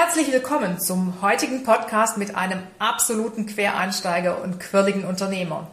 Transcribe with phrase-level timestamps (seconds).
[0.00, 5.66] Herzlich willkommen zum heutigen Podcast mit einem absoluten Quereinsteiger und quirligen Unternehmer,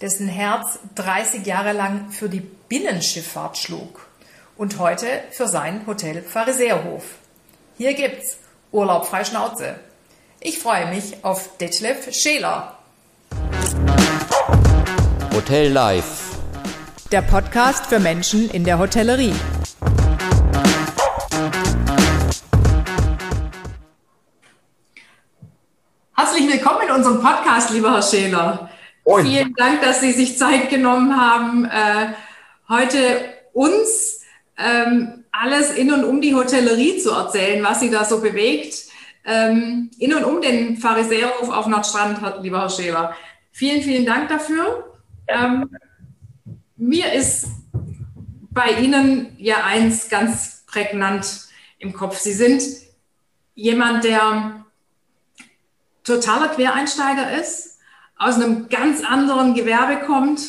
[0.00, 4.08] dessen Herz 30 Jahre lang für die Binnenschifffahrt schlug
[4.56, 7.04] und heute für sein Hotel Pharisäerhof.
[7.76, 8.38] Hier gibt's
[8.72, 9.74] Urlaub frei Schnauze.
[10.40, 12.78] Ich freue mich auf Detlef Scheler.
[15.34, 16.38] Hotel Live.
[17.12, 19.34] Der Podcast für Menschen in der Hotellerie.
[26.18, 28.70] Herzlich willkommen in unserem Podcast, lieber Herr Scheler.
[29.04, 29.26] Moin.
[29.26, 32.14] Vielen Dank, dass Sie sich Zeit genommen haben, äh,
[32.70, 34.22] heute uns
[34.56, 38.86] ähm, alles in und um die Hotellerie zu erzählen, was Sie da so bewegt.
[39.26, 43.14] Ähm, in und um den Pharisäerhof auf Nordstrand, lieber Herr Scheler.
[43.52, 44.96] Vielen, vielen Dank dafür.
[45.28, 45.68] Ähm,
[46.76, 47.48] mir ist
[48.52, 52.16] bei Ihnen ja eins ganz prägnant im Kopf.
[52.16, 52.62] Sie sind
[53.54, 54.65] jemand, der
[56.06, 57.78] totaler Quereinsteiger ist,
[58.16, 60.40] aus einem ganz anderen Gewerbe kommt.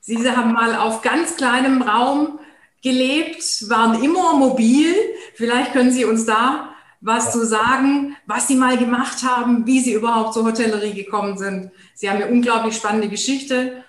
[0.00, 2.38] Sie haben mal auf ganz kleinem Raum
[2.82, 4.94] gelebt, waren immer mobil.
[5.34, 9.92] Vielleicht können Sie uns da was zu sagen, was Sie mal gemacht haben, wie Sie
[9.92, 11.70] überhaupt zur Hotellerie gekommen sind.
[11.94, 13.84] Sie haben eine unglaublich spannende Geschichte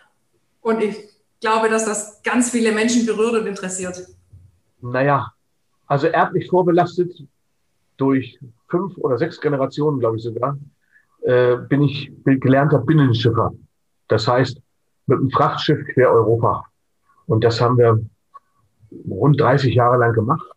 [0.59, 0.97] und ich
[1.39, 4.05] glaube, dass das ganz viele Menschen berührt und interessiert.
[4.81, 5.31] Naja,
[5.87, 7.13] also erblich vorbelastet
[7.97, 10.57] durch fünf oder sechs Generationen, glaube ich sogar,
[11.21, 13.51] äh, bin ich gelernter Binnenschiffer.
[14.07, 14.61] Das heißt,
[15.07, 16.65] mit einem Frachtschiff quer Europa.
[17.27, 17.99] Und das haben wir
[19.09, 20.47] rund 30 Jahre lang gemacht.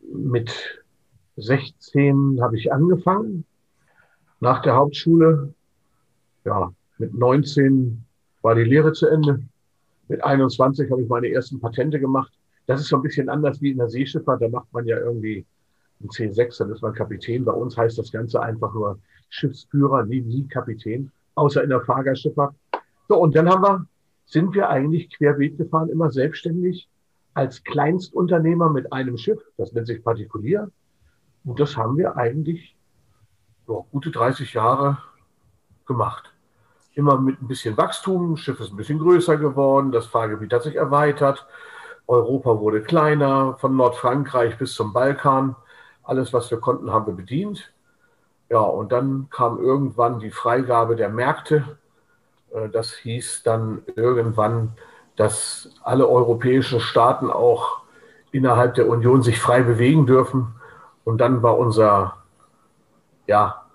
[0.00, 0.82] Mit
[1.36, 3.44] 16 habe ich angefangen,
[4.40, 5.54] nach der Hauptschule.
[6.44, 8.04] Ja, mit 19
[8.42, 9.42] war die Lehre zu Ende.
[10.08, 12.32] Mit 21 habe ich meine ersten Patente gemacht.
[12.66, 14.42] Das ist so ein bisschen anders wie in der Seeschifffahrt.
[14.42, 15.44] Da macht man ja irgendwie
[16.00, 17.44] ein C6, dann ist man Kapitän.
[17.44, 18.98] Bei uns heißt das Ganze einfach nur
[19.30, 22.54] Schiffsführer, nie, nie Kapitän, außer in der Fahrgastschifffahrt.
[23.08, 23.86] So, und dann haben wir,
[24.26, 26.88] sind wir eigentlich querbeet gefahren, immer selbstständig
[27.34, 29.40] als Kleinstunternehmer mit einem Schiff.
[29.56, 30.70] Das nennt sich Partikulier.
[31.44, 32.76] Und das haben wir eigentlich
[33.66, 34.98] so, gute 30 Jahre
[35.86, 36.32] gemacht.
[36.94, 38.32] Immer mit ein bisschen Wachstum.
[38.32, 39.92] Das Schiff ist ein bisschen größer geworden.
[39.92, 41.46] Das Fahrgebiet hat sich erweitert.
[42.06, 45.54] Europa wurde kleiner, von Nordfrankreich bis zum Balkan.
[46.08, 47.70] Alles, was wir konnten, haben wir bedient.
[48.48, 51.76] Ja, und dann kam irgendwann die Freigabe der Märkte.
[52.50, 54.72] Äh, das hieß dann irgendwann,
[55.16, 57.82] dass alle europäischen Staaten auch
[58.32, 60.54] innerhalb der Union sich frei bewegen dürfen.
[61.04, 62.16] Und dann war unser,
[63.26, 63.66] ja,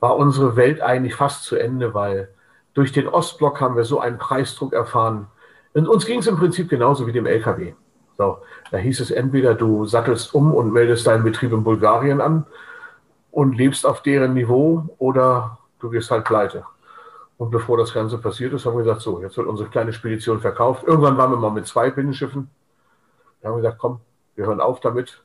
[0.00, 2.32] war unsere Welt eigentlich fast zu Ende, weil
[2.72, 5.26] durch den Ostblock haben wir so einen Preisdruck erfahren.
[5.74, 7.74] Und uns ging es im Prinzip genauso wie dem LKW.
[8.18, 8.38] So,
[8.70, 12.44] da hieß es entweder du sattelst um und meldest deinen Betrieb in Bulgarien an
[13.30, 16.64] und lebst auf deren Niveau oder du gehst halt pleite.
[17.38, 20.40] Und bevor das Ganze passiert ist, haben wir gesagt, so, jetzt wird unsere kleine Spedition
[20.40, 20.84] verkauft.
[20.86, 22.48] Irgendwann waren wir mal mit zwei Binnenschiffen.
[23.40, 24.00] Da haben wir gesagt, komm,
[24.36, 25.22] wir hören auf damit.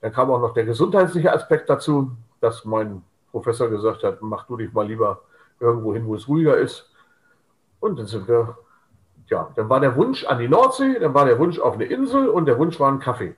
[0.00, 2.10] Dann kam auch noch der gesundheitliche Aspekt dazu,
[2.40, 5.22] dass mein Professor gesagt hat, mach du dich mal lieber
[5.58, 6.90] irgendwo hin, wo es ruhiger ist.
[7.80, 8.58] Und dann sind wir,
[9.28, 12.28] ja, dann war der Wunsch an die Nordsee, dann war der Wunsch auf eine Insel
[12.28, 13.34] und der Wunsch war ein Kaffee.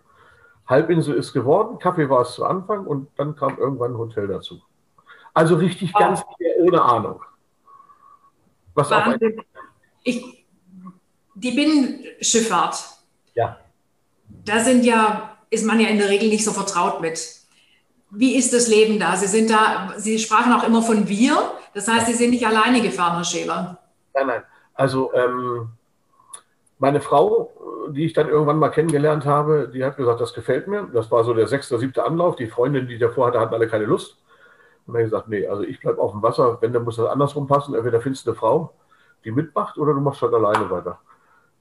[0.67, 4.61] Halbinsel ist geworden, Kaffee war es zu Anfang und dann kam irgendwann ein Hotel dazu.
[5.33, 5.99] Also richtig oh.
[5.99, 6.23] ganz
[6.59, 7.23] ohne Ahnung.
[8.75, 9.41] Was Wahnsinn.
[10.03, 10.47] Ich,
[11.35, 12.85] die Binnenschifffahrt.
[13.35, 13.59] Ja.
[14.45, 17.19] Da sind ja, ist man ja in der Regel nicht so vertraut mit.
[18.11, 19.17] Wie ist das Leben da?
[19.17, 21.53] Sie sind da, Sie sprachen auch immer von wir.
[21.75, 23.79] Das heißt, Sie sind nicht alleine gefahren, Herr Scheler.
[24.15, 24.43] Nein, nein.
[24.75, 25.71] Also ähm,
[26.79, 27.53] meine Frau
[27.93, 30.89] die ich dann irgendwann mal kennengelernt habe, die hat gesagt, das gefällt mir.
[30.93, 32.37] Das war so der sechste, siebte Anlauf.
[32.37, 34.19] Die Freundinnen, die ich davor hatte, hatten alle keine Lust.
[34.87, 36.59] Und dann habe ich gesagt, nee, also ich bleibe auf dem Wasser.
[36.61, 37.75] Wenn, dann muss das andersrum passen.
[37.75, 38.75] Entweder findest du eine Frau,
[39.25, 40.99] die mitmacht, oder du machst halt alleine weiter.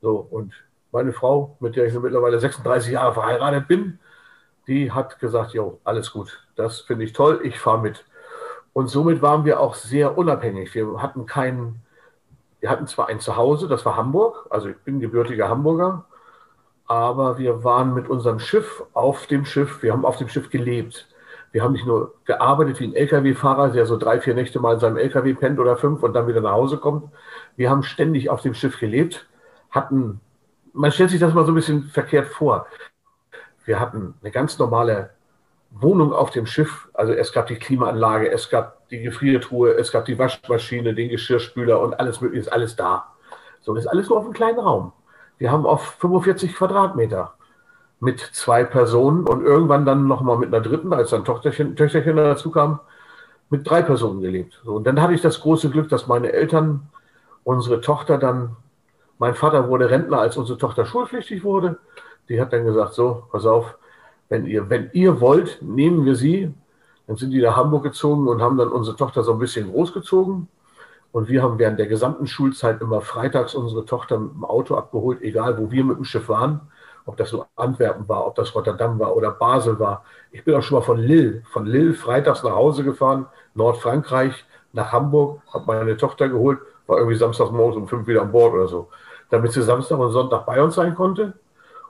[0.02, 0.54] So, und
[0.92, 4.00] meine Frau, mit der ich mittlerweile 36 Jahre verheiratet bin,
[4.68, 8.06] die hat gesagt, jo, alles gut, das finde ich toll, ich fahre mit.
[8.74, 10.76] Und somit waren wir auch sehr unabhängig.
[10.76, 11.82] Wir hatten keinen,
[12.60, 16.06] wir hatten zwar ein Zuhause, das war Hamburg, also ich bin gebürtiger Hamburger,
[16.88, 21.08] aber wir waren mit unserem Schiff auf dem Schiff, wir haben auf dem Schiff gelebt.
[21.52, 24.80] Wir haben nicht nur gearbeitet wie ein Lkw-Fahrer, der so drei, vier Nächte mal in
[24.80, 27.10] seinem Lkw pennt oder fünf und dann wieder nach Hause kommt.
[27.56, 29.28] Wir haben ständig auf dem Schiff gelebt,
[29.72, 30.20] hatten,
[30.74, 32.68] man stellt sich das mal so ein bisschen verkehrt vor.
[33.66, 35.12] Wir hatten eine ganz normale
[35.82, 36.90] Wohnung auf dem Schiff.
[36.94, 41.80] Also es gab die Klimaanlage, es gab die Gefriertruhe, es gab die Waschmaschine, den Geschirrspüler
[41.80, 43.14] und alles mögliche, ist alles da.
[43.62, 44.94] So, das ist alles nur auf einem kleinen Raum.
[45.38, 47.34] Wir haben auf 45 Quadratmeter
[48.00, 52.52] mit zwei Personen und irgendwann dann nochmal mit einer dritten, als dann Tochterchen, Töchterchen dazu
[52.52, 52.80] kam,
[53.50, 54.62] mit drei Personen gelebt.
[54.64, 56.90] So, und dann hatte ich das große Glück, dass meine Eltern,
[57.44, 58.56] unsere Tochter dann,
[59.20, 61.78] mein Vater wurde Rentner, als unsere Tochter schulpflichtig wurde.
[62.30, 63.78] Die hat dann gesagt, so, pass auf,
[64.30, 66.54] wenn ihr, wenn ihr wollt, nehmen wir sie.
[67.08, 70.48] Dann sind die nach Hamburg gezogen und haben dann unsere Tochter so ein bisschen großgezogen.
[71.14, 75.22] Und wir haben während der gesamten Schulzeit immer freitags unsere Tochter mit dem Auto abgeholt,
[75.22, 76.62] egal wo wir mit dem Schiff waren
[77.08, 80.04] ob das nur Antwerpen war, ob das Rotterdam war oder Basel war.
[80.32, 83.26] Ich bin auch schon mal von Lille, von Lille freitags nach Hause gefahren,
[83.56, 88.32] Nordfrankreich, nach Hamburg, habe meine Tochter geholt, war irgendwie samstags morgens um fünf wieder an
[88.32, 88.90] Bord oder so,
[89.30, 91.34] damit sie Samstag und Sonntag bei uns sein konnte.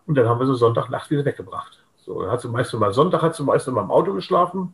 [0.05, 1.83] Und dann haben wir sie Sonntagnacht wieder weggebracht.
[2.07, 4.73] So, dann hat sie meistens mal Sonntag hat sie meistens mal im Auto geschlafen.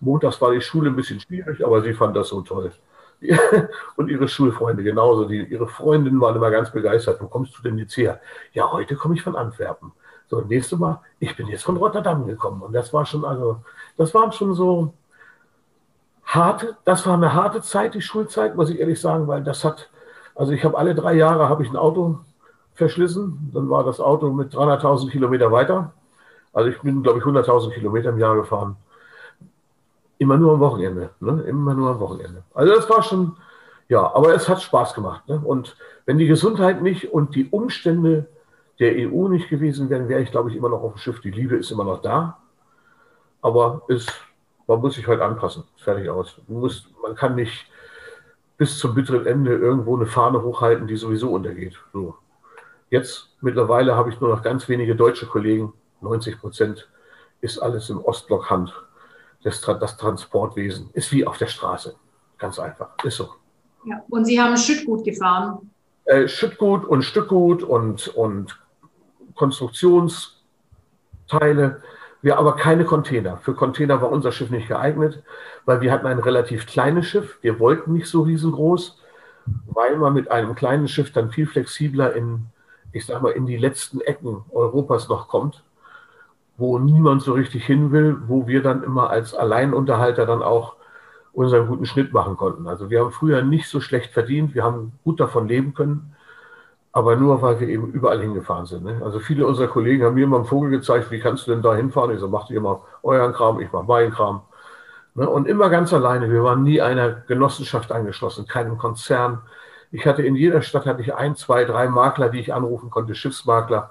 [0.00, 2.72] Montags war die Schule ein bisschen schwierig, aber sie fand das so toll.
[3.96, 5.24] und ihre Schulfreunde genauso.
[5.24, 7.22] Die, ihre Freundinnen waren immer ganz begeistert.
[7.22, 8.20] Wo kommst du denn jetzt her?
[8.52, 9.92] Ja, heute komme ich von Antwerpen.
[10.28, 12.60] So, nächstes Mal, ich bin jetzt von Rotterdam gekommen.
[12.60, 13.62] Und das war schon, also,
[13.96, 14.92] das war schon so
[16.26, 19.88] harte, das war eine harte Zeit, die Schulzeit, muss ich ehrlich sagen, weil das hat,
[20.34, 22.18] also ich habe alle drei Jahre habe ich ein Auto
[22.74, 23.50] verschlissen.
[23.54, 25.94] Dann war das Auto mit 300.000 Kilometer weiter.
[26.54, 28.76] Also ich bin, glaube ich, 100.000 Kilometer im Jahr gefahren.
[30.18, 31.10] Immer nur am Wochenende.
[31.20, 31.42] Ne?
[31.46, 32.44] Immer nur am Wochenende.
[32.54, 33.36] Also das war schon,
[33.88, 35.28] ja, aber es hat Spaß gemacht.
[35.28, 35.42] Ne?
[35.44, 38.28] Und wenn die Gesundheit nicht und die Umstände
[38.78, 41.20] der EU nicht gewesen wären, wäre ich, glaube ich, immer noch auf dem Schiff.
[41.20, 42.38] Die Liebe ist immer noch da.
[43.42, 44.10] Aber ist,
[44.66, 45.64] man muss sich halt anpassen.
[45.76, 46.40] Fertig aus.
[46.46, 47.66] Man, muss, man kann nicht
[48.56, 51.74] bis zum bitteren Ende irgendwo eine Fahne hochhalten, die sowieso untergeht.
[51.92, 52.14] So.
[52.90, 55.72] Jetzt mittlerweile habe ich nur noch ganz wenige deutsche Kollegen.
[56.04, 56.88] 90 Prozent
[57.40, 58.72] ist alles im Ostblock Hand
[59.44, 61.94] das, das Transportwesen ist wie auf der Straße.
[62.38, 62.88] Ganz einfach.
[63.04, 63.28] Ist so.
[63.84, 64.02] Ja.
[64.08, 65.70] Und Sie haben Schüttgut gefahren?
[66.06, 68.58] Äh, Schüttgut und Stückgut und, und
[69.34, 71.82] Konstruktionsteile.
[72.22, 73.36] Wir aber keine Container.
[73.36, 75.22] Für Container war unser Schiff nicht geeignet,
[75.66, 77.38] weil wir hatten ein relativ kleines Schiff.
[77.42, 78.98] Wir wollten nicht so riesengroß,
[79.66, 82.46] weil man mit einem kleinen Schiff dann viel flexibler in,
[82.92, 85.62] ich sag mal, in die letzten Ecken Europas noch kommt
[86.56, 90.76] wo niemand so richtig hin will, wo wir dann immer als Alleinunterhalter dann auch
[91.32, 92.68] unseren guten Schnitt machen konnten.
[92.68, 96.14] Also wir haben früher nicht so schlecht verdient, wir haben gut davon leben können,
[96.92, 98.84] aber nur weil wir eben überall hingefahren sind.
[98.84, 99.00] Ne?
[99.04, 101.74] Also viele unserer Kollegen haben mir immer einen Vogel gezeigt, wie kannst du denn da
[101.74, 102.12] hinfahren?
[102.12, 104.42] Ich so, macht ihr mal euren Kram, ich mach meinen Kram.
[105.16, 105.28] Ne?
[105.28, 106.30] Und immer ganz alleine.
[106.30, 109.42] Wir waren nie einer Genossenschaft angeschlossen, keinem Konzern.
[109.90, 113.16] Ich hatte in jeder Stadt hatte ich ein, zwei, drei Makler, die ich anrufen konnte,
[113.16, 113.90] Schiffsmakler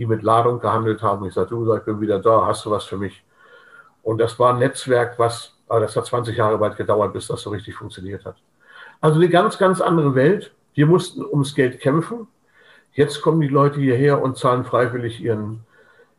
[0.00, 1.26] die mit Ladung gehandelt haben.
[1.26, 3.22] Ich sagte, du, ich bin wieder da, hast du was für mich?
[4.02, 7.50] Und das war ein Netzwerk, was, das hat 20 Jahre weit gedauert, bis das so
[7.50, 8.36] richtig funktioniert hat.
[9.02, 10.54] Also eine ganz, ganz andere Welt.
[10.72, 12.28] Wir mussten ums Geld kämpfen.
[12.94, 15.66] Jetzt kommen die Leute hierher und zahlen freiwillig ihren,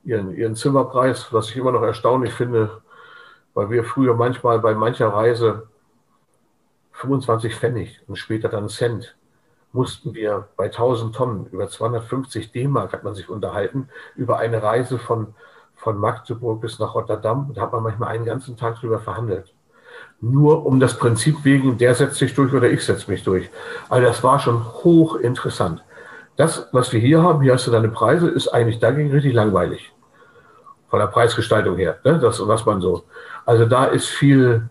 [0.04, 2.84] ihren, ihren Zimmerpreis, was ich immer noch erstaunlich finde,
[3.56, 5.70] weil wir früher manchmal bei mancher Reise
[6.92, 9.16] 25 Pfennig und später dann Cent
[9.74, 15.00] mussten wir bei 1000 Tonnen, über 250 D-Mark hat man sich unterhalten, über eine Reise
[15.00, 15.34] von,
[15.76, 17.52] von Magdeburg bis nach Rotterdam.
[17.54, 19.54] Da hat man manchmal einen ganzen Tag drüber verhandelt.
[20.20, 23.50] Nur um das Prinzip wegen, der setzt sich durch oder ich setze mich durch.
[23.90, 25.84] Also das war schon hochinteressant.
[26.38, 29.92] Das, was wir hier haben, hier hast du deine Preise, ist eigentlich dagegen richtig langweilig.
[30.90, 32.00] Von der Preisgestaltung her.
[32.04, 32.20] Ne?
[32.20, 33.04] Das, was man so.
[33.46, 34.70] Also da ist viel,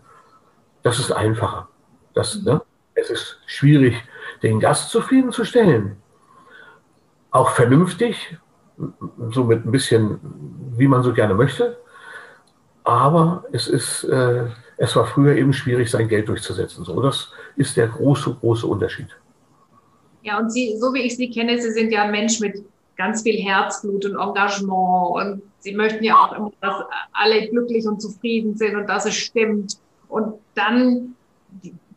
[0.83, 1.67] das ist einfacher.
[2.13, 2.61] Das, ne?
[2.93, 3.95] Es ist schwierig,
[4.43, 5.97] den Gast zufriedenzustellen.
[7.31, 8.37] Auch vernünftig,
[9.29, 10.19] so mit ein bisschen,
[10.77, 11.77] wie man so gerne möchte.
[12.83, 14.45] Aber es ist, äh,
[14.77, 16.83] es war früher eben schwierig, sein Geld durchzusetzen.
[16.83, 19.07] So, das ist der große, große Unterschied.
[20.23, 22.63] Ja, und Sie, so wie ich Sie kenne, Sie sind ja ein Mensch mit
[22.97, 26.75] ganz viel Herzblut und Engagement und Sie möchten ja auch immer, dass
[27.13, 29.77] alle glücklich und zufrieden sind und dass es stimmt.
[30.09, 31.15] Und dann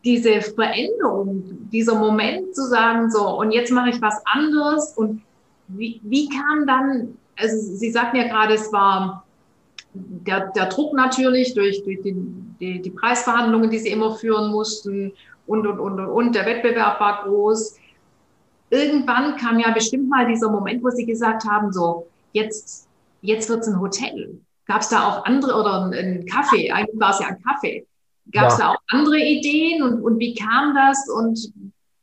[0.05, 5.21] diese Veränderung, dieser Moment zu sagen, so, und jetzt mache ich was anderes und
[5.67, 9.25] wie, wie kam dann, also Sie sagten ja gerade, es war
[9.93, 12.15] der, der Druck natürlich durch, durch die,
[12.59, 15.11] die, die Preisverhandlungen, die Sie immer führen mussten
[15.47, 17.77] und, und, und, und, und, der Wettbewerb war groß.
[18.69, 22.87] Irgendwann kam ja bestimmt mal dieser Moment, wo Sie gesagt haben, so, jetzt,
[23.21, 24.39] jetzt wird es ein Hotel.
[24.67, 26.71] Gab es da auch andere oder ein Kaffee?
[26.71, 27.85] Eigentlich war es ja ein Kaffee.
[28.31, 28.65] Gab es ja.
[28.65, 31.53] da auch andere Ideen und, und wie kam das und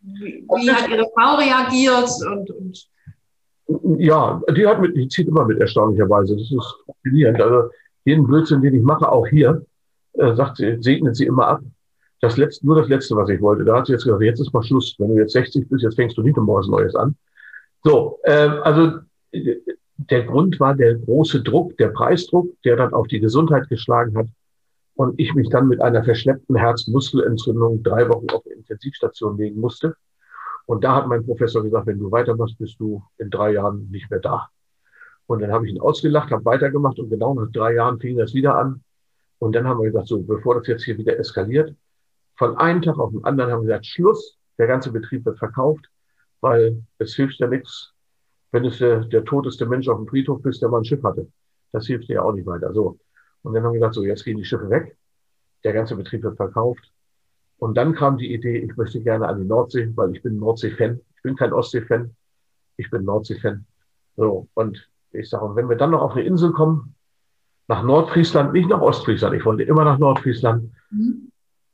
[0.01, 2.11] wie, wie hat Ihre Frau reagiert?
[2.27, 2.89] Und, und
[3.99, 6.35] ja, die, hat mit, die zieht immer mit, erstaunlicherweise.
[6.35, 7.41] Das ist faszinierend.
[7.41, 7.71] Also
[8.05, 9.65] jeden Blödsinn, den ich mache, auch hier,
[10.15, 11.61] äh, sagt sie, segnet sie immer ab.
[12.21, 13.65] Das letzte, nur das Letzte, was ich wollte.
[13.65, 14.95] Da hat sie jetzt gesagt, jetzt ist mal Schluss.
[14.99, 17.17] Wenn du jetzt 60 bist, jetzt fängst du nicht um was Neues an.
[17.83, 18.99] So, äh, also
[19.97, 24.27] der Grund war der große Druck, der Preisdruck, der dann auf die Gesundheit geschlagen hat.
[24.95, 29.97] Und ich mich dann mit einer verschleppten Herzmuskelentzündung drei Wochen auf Intensivstation legen musste.
[30.67, 34.11] Und da hat mein Professor gesagt, wenn du weitermachst, bist du in drei Jahren nicht
[34.11, 34.49] mehr da.
[35.27, 38.35] Und dann habe ich ihn ausgelacht, habe weitergemacht und genau nach drei Jahren fing das
[38.35, 38.83] wieder an.
[39.39, 41.75] Und dann haben wir gesagt, so, bevor das jetzt hier wieder eskaliert,
[42.37, 45.87] von einem Tag auf den anderen haben wir gesagt, Schluss, der ganze Betrieb wird verkauft,
[46.41, 47.93] weil es hilft ja nichts,
[48.51, 51.29] wenn es der, der toteste Mensch auf dem Friedhof bist, der mal ein Schiff hatte.
[51.73, 52.73] Das hilft dir ja auch nicht weiter.
[52.73, 52.99] So.
[53.43, 54.97] Und dann haben wir gesagt, so, jetzt gehen die Schiffe weg.
[55.65, 56.93] Der ganze Betrieb wird verkauft.
[57.59, 61.01] Und dann kam die Idee, ich möchte gerne an die Nordsee, weil ich bin Nordsee-Fan.
[61.17, 62.15] Ich bin kein Ostsee-Fan.
[62.77, 63.65] Ich bin Nordsee-Fan.
[64.17, 64.49] So.
[64.55, 66.95] Und ich sage, wenn wir dann noch auf eine Insel kommen,
[67.69, 70.73] nach Nordfriesland, nicht nach Ostfriesland, ich wollte immer nach Nordfriesland.
[70.91, 71.31] Mhm.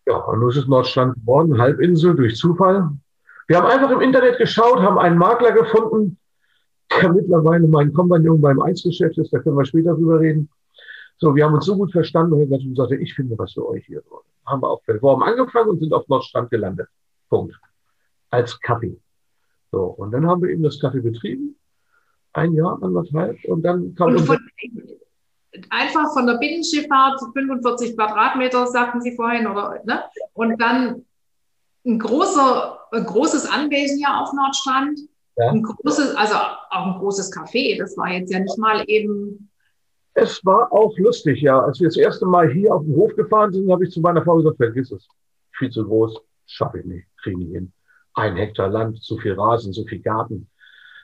[0.06, 2.90] Ja, und nun ist es Nordstrand geworden, Halbinsel durch Zufall.
[3.46, 6.18] Wir haben einfach im Internet geschaut, haben einen Makler gefunden,
[7.00, 10.48] der mittlerweile mein Kompagnon beim Eisgeschäft ist, da können wir später drüber reden.
[11.18, 13.84] So, wir haben uns so gut verstanden und er gesagt, ich finde was für euch
[13.86, 14.02] hier.
[14.46, 16.88] Haben wir auf Worm angefangen und sind auf Nordstrand gelandet.
[17.28, 17.54] Punkt.
[18.30, 19.00] Als Kaffee.
[19.70, 21.58] So, und dann haben wir eben das Kaffee betrieben
[22.38, 23.44] ein Jahr, anderthalb.
[23.44, 24.08] Und dann kam.
[24.08, 24.38] Und von,
[25.70, 29.80] einfach von der Binnenschifffahrt 45 Quadratmeter, sagten Sie vorhin, oder?
[29.84, 30.02] Ne?
[30.34, 31.04] Und dann
[31.86, 35.00] ein, großer, ein großes Anwesen hier auf Nordstrand.
[35.36, 35.50] Ja.
[35.50, 37.78] Ein großes, also auch ein großes Café.
[37.78, 39.47] Das war jetzt ja nicht mal eben.
[40.20, 41.60] Es war auch lustig, ja.
[41.60, 44.24] Als wir das erste Mal hier auf den Hof gefahren sind, habe ich zu meiner
[44.24, 45.06] Frau gesagt, vergiss es.
[45.52, 47.72] Viel zu groß, schaffe ich nicht, kriege ich hin.
[48.14, 50.48] Ein Hektar Land, zu viel Rasen, zu viel Garten.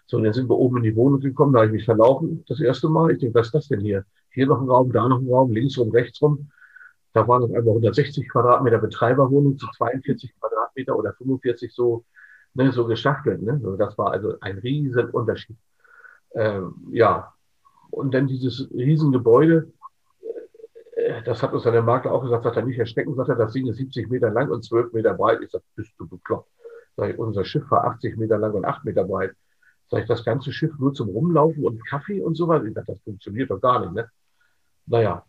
[0.07, 2.45] So, und dann sind wir oben in die Wohnung gekommen, da habe ich mich verlaufen,
[2.49, 3.13] das erste Mal.
[3.13, 4.05] Ich denke, was ist das denn hier?
[4.31, 6.51] Hier noch ein Raum, da noch ein Raum, links rum, rechts rum.
[7.13, 12.05] Da waren auf einmal 160 Quadratmeter Betreiberwohnung zu 42 Quadratmeter oder 45 so,
[12.55, 13.43] ne, so geschachtelt.
[13.43, 13.61] Ne?
[13.63, 15.57] So, das war also ein riesen Unterschied.
[16.35, 17.34] Ähm, ja,
[17.91, 19.73] und dann dieses Riesengebäude,
[20.97, 23.37] äh, das hat uns dann der Makler auch gesagt, sagt er nicht erschrecken, sagt er,
[23.37, 25.41] das Ding ist 70 Meter lang und 12 Meter breit.
[25.43, 26.51] Ich sage, bist du bekloppt.
[26.97, 29.35] Sag ich, unser Schiff war 80 Meter lang und 8 Meter breit.
[29.91, 32.65] Sag ich, das ganze Schiff nur zum Rumlaufen und Kaffee und so weiter.
[32.65, 34.09] Ich dachte, das funktioniert doch gar nicht, ne?
[34.87, 35.25] Naja,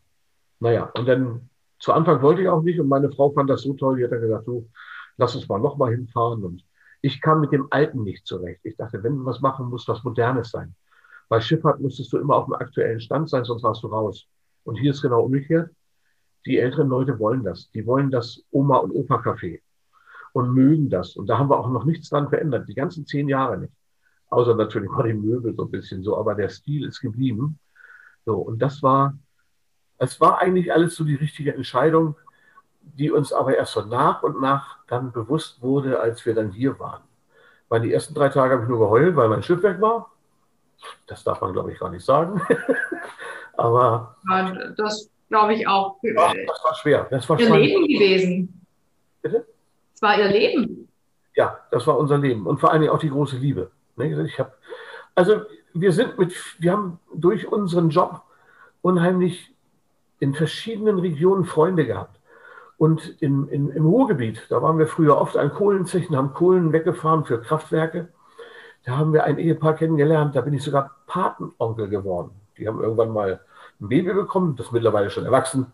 [0.60, 0.92] naja.
[0.98, 3.98] Und dann, zu Anfang wollte ich auch nicht und meine Frau fand das so toll,
[3.98, 4.70] die hat dann gesagt, du,
[5.18, 6.44] lass uns mal nochmal hinfahren.
[6.44, 6.64] Und
[7.02, 8.62] ich kam mit dem Alten nicht zurecht.
[8.64, 10.76] Ich dachte, wenn du was machen musst, was Modernes sein.
[11.27, 14.27] Bei Schifffahrt musstest du immer auf dem aktuellen Stand sein, sonst warst du raus.
[14.63, 15.72] Und hier ist genau umgekehrt.
[16.46, 17.70] Die älteren Leute wollen das.
[17.72, 19.62] Die wollen das Oma- und Opa-Café
[20.34, 21.15] und mögen das.
[21.15, 23.74] Und da haben wir auch noch nichts dran verändert, die ganzen zehn Jahre nicht.
[24.29, 27.58] Außer natürlich mal die Möbel so ein bisschen so, aber der Stil ist geblieben.
[28.25, 29.17] So, und das war,
[29.98, 32.15] es war eigentlich alles so die richtige Entscheidung,
[32.82, 36.77] die uns aber erst so nach und nach dann bewusst wurde, als wir dann hier
[36.79, 37.01] waren.
[37.70, 40.12] Weil die ersten drei Tage habe ich nur geheult, weil mein Schiff weg war.
[41.08, 42.42] Das darf man, glaube ich, gar nicht sagen.
[43.58, 44.15] aber.
[44.30, 45.98] Ja, das glaube ich auch.
[46.18, 47.08] Ach, das war schwer.
[47.10, 48.65] Das war Ihr Leben gewesen.
[49.22, 49.46] Bitte?
[49.94, 50.88] Es war Ihr Leben.
[51.36, 52.48] Ja, das war unser Leben.
[52.48, 53.72] Und vor allen Dingen auch die große Liebe.
[53.98, 54.58] Ne, ich hab,
[55.15, 55.42] also
[55.74, 58.22] wir sind mit, wir haben durch unseren Job
[58.82, 59.54] unheimlich
[60.20, 62.20] in verschiedenen Regionen Freunde gehabt.
[62.77, 67.24] Und in, in, im Ruhrgebiet, da waren wir früher oft an Kohlenzechen, haben Kohlen weggefahren
[67.24, 68.10] für Kraftwerke.
[68.86, 72.32] Da haben wir ein Ehepaar kennengelernt, da bin ich sogar Patenonkel geworden.
[72.58, 73.42] Die haben irgendwann mal
[73.82, 75.68] ein Baby bekommen, das ist mittlerweile schon erwachsen.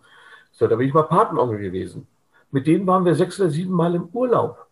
[0.52, 2.08] So, da bin ich mal Patenonkel gewesen.
[2.52, 4.66] Mit denen waren wir sechs oder sieben Mal im Urlaub.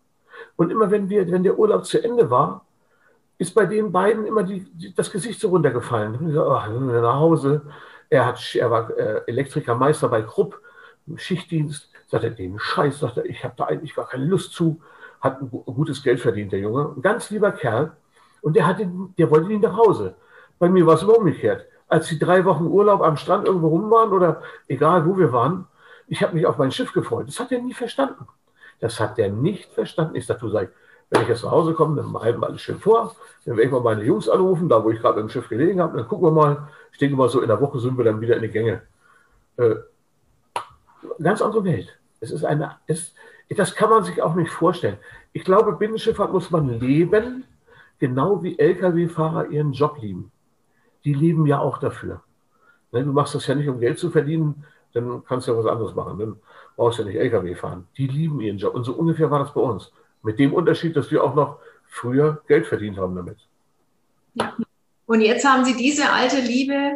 [0.56, 2.66] Und immer wenn wir, wenn der Urlaub zu Ende war,
[3.38, 6.16] ist bei den beiden immer die, die, das Gesicht so runtergefallen.
[6.16, 7.62] Und so, oh, nach Hause.
[8.10, 10.62] Er, hat, er war äh, Elektrikermeister bei Krupp,
[11.16, 11.90] Schichtdienst.
[12.08, 14.82] Sagt er, den Scheiß, sagt er, ich habe da eigentlich gar keine Lust zu.
[15.22, 16.94] Hat ein gutes Geld verdient, der Junge.
[16.96, 17.94] Ein ganz lieber Kerl.
[18.42, 20.16] Und der, hatte, der wollte nicht nach Hause.
[20.58, 21.66] Bei mir war es immer umgekehrt.
[21.88, 25.68] Als die drei Wochen Urlaub am Strand irgendwo rum waren oder egal wo wir waren,
[26.08, 27.28] ich habe mich auf mein Schiff gefreut.
[27.28, 28.28] Das hat er nie verstanden.
[28.80, 30.16] Das hat er nicht verstanden.
[30.16, 30.72] Ich dazu sage,
[31.10, 33.16] wenn ich jetzt nach Hause komme, dann bereiten wir alles schön vor.
[33.46, 35.98] Dann werde ich mal meine Jungs anrufen, da wo ich gerade im Schiff gelegen habe.
[35.98, 36.68] Dann gucken wir mal.
[36.92, 38.82] Ich denke mal, so in der Woche sind wir dann wieder in die Gänge.
[39.58, 39.76] Äh,
[41.22, 41.98] ganz andere Welt.
[42.20, 43.14] Es ist eine, es,
[43.50, 44.98] das kann man sich auch nicht vorstellen.
[45.34, 47.46] Ich glaube, Binnenschifffahrt muss man leben,
[48.00, 50.32] genau wie Lkw-Fahrer ihren Job lieben.
[51.06, 52.24] Die leben ja auch dafür.
[52.92, 55.68] Ne, du machst das ja nicht, um Geld zu verdienen, dann kannst du ja was
[55.68, 56.18] anderes machen.
[56.18, 56.36] Dann
[56.76, 57.88] brauchst du ja nicht Lkw fahren.
[57.98, 58.74] Die lieben ihren Job.
[58.74, 59.92] Und so ungefähr war das bei uns.
[60.24, 63.38] Mit dem Unterschied, dass wir auch noch früher Geld verdient haben damit.
[64.34, 64.56] Ja.
[65.06, 66.94] Und jetzt haben Sie diese alte Liebe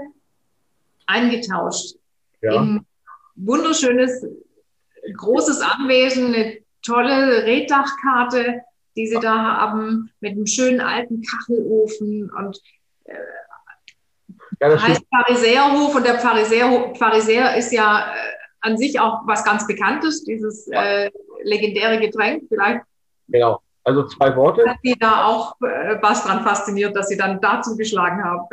[1.05, 1.95] eingetauscht.
[2.41, 2.61] Ja.
[2.61, 2.85] In
[3.35, 4.25] wunderschönes,
[5.17, 8.61] großes Anwesen, eine tolle Reddachkarte,
[8.95, 12.59] die Sie da haben, mit einem schönen alten Kachelofen und
[13.05, 13.13] äh,
[14.59, 19.43] Ja, das heißt Pharisäerhof und der Pharisäer, Pharisäer ist ja äh, an sich auch was
[19.43, 21.11] ganz Bekanntes, dieses äh,
[21.43, 22.43] legendäre Getränk.
[22.47, 22.81] Vielleicht.
[23.27, 23.61] Genau.
[23.83, 24.63] Also zwei Worte.
[24.67, 28.47] Hat Sie da auch äh, was dran fasziniert, dass Sie dann dazu geschlagen haben?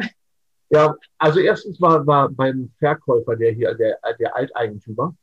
[0.70, 5.14] Ja, also erstens war, war beim Verkäufer, der hier, der, der Alteigentümer,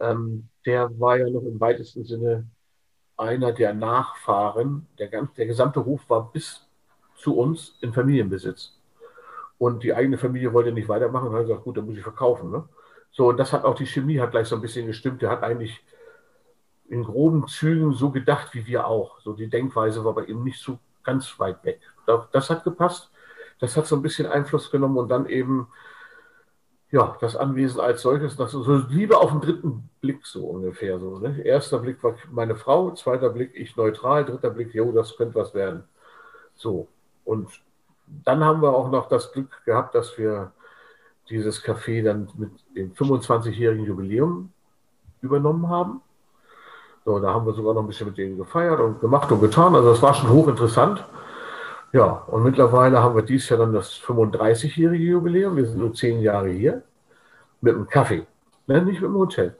[0.00, 2.46] ähm, der war ja noch im weitesten Sinne
[3.20, 4.86] einer der Nachfahren.
[4.98, 6.66] Der, der gesamte Hof war bis
[7.16, 8.76] zu uns in Familienbesitz.
[9.58, 12.50] Und die eigene Familie wollte nicht weitermachen und hat gesagt, gut, dann muss ich verkaufen.
[12.50, 12.64] Ne?
[13.12, 15.20] So, und das hat auch die Chemie hat gleich so ein bisschen gestimmt.
[15.20, 15.84] Der hat eigentlich
[16.88, 19.20] in groben Zügen so gedacht wie wir auch.
[19.20, 21.80] So die Denkweise war bei ihm nicht so ganz weit weg.
[22.32, 23.10] Das hat gepasst.
[23.60, 25.68] Das hat so ein bisschen Einfluss genommen und dann eben
[26.92, 31.18] ja, das Anwesen als solches, das so Liebe auf den dritten Blick so ungefähr so.
[31.18, 31.40] Ne?
[31.44, 35.54] Erster Blick war meine Frau, zweiter Blick ich neutral, dritter Blick, jo, das könnte was
[35.54, 35.84] werden.
[36.56, 36.88] So.
[37.24, 37.48] Und
[38.24, 40.52] dann haben wir auch noch das Glück gehabt, dass wir
[41.28, 44.50] dieses Café dann mit dem 25-jährigen Jubiläum
[45.20, 46.00] übernommen haben.
[47.04, 49.76] So, da haben wir sogar noch ein bisschen mit denen gefeiert und gemacht und getan.
[49.76, 51.04] Also das war schon hochinteressant.
[51.92, 55.56] Ja, und mittlerweile haben wir dieses Jahr dann das 35-jährige Jubiläum.
[55.56, 56.82] Wir sind nur zehn Jahre hier
[57.60, 58.26] mit einem Kaffee,
[58.66, 58.82] ne?
[58.82, 59.56] nicht mit dem Hotel.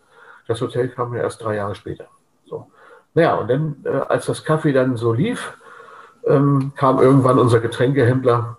[0.46, 2.06] Das Hotel kam ja erst drei Jahre später.
[2.46, 2.66] So.
[3.14, 5.56] Naja, und dann, äh, als das Kaffee dann so lief,
[6.24, 8.56] ähm, kam irgendwann unser Getränkehändler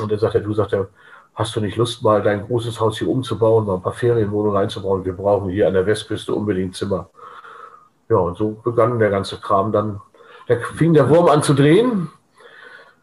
[0.00, 0.88] und er sagte, du sagte,
[1.34, 5.04] hast du nicht Lust, mal dein großes Haus hier umzubauen, mal ein paar Ferienwohnungen reinzubauen?
[5.04, 7.10] Wir brauchen hier an der Westküste unbedingt Zimmer.
[8.08, 10.00] Ja, und so begann der ganze Kram dann.
[10.46, 12.10] Da fing der Wurm an zu drehen.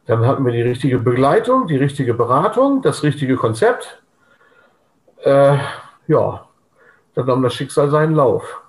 [0.06, 4.02] Dann hatten wir die richtige Begleitung, die richtige Beratung, das richtige Konzept.
[5.24, 5.58] Äh,
[6.08, 6.48] ja,
[7.14, 8.62] dann nahm das Schicksal seinen Lauf.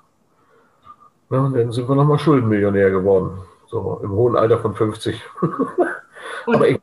[1.30, 3.40] Ja, und dann sind wir nochmal Schuldenmillionär geworden.
[3.66, 5.20] So im hohen Alter von 50.
[6.46, 6.78] Aber ich,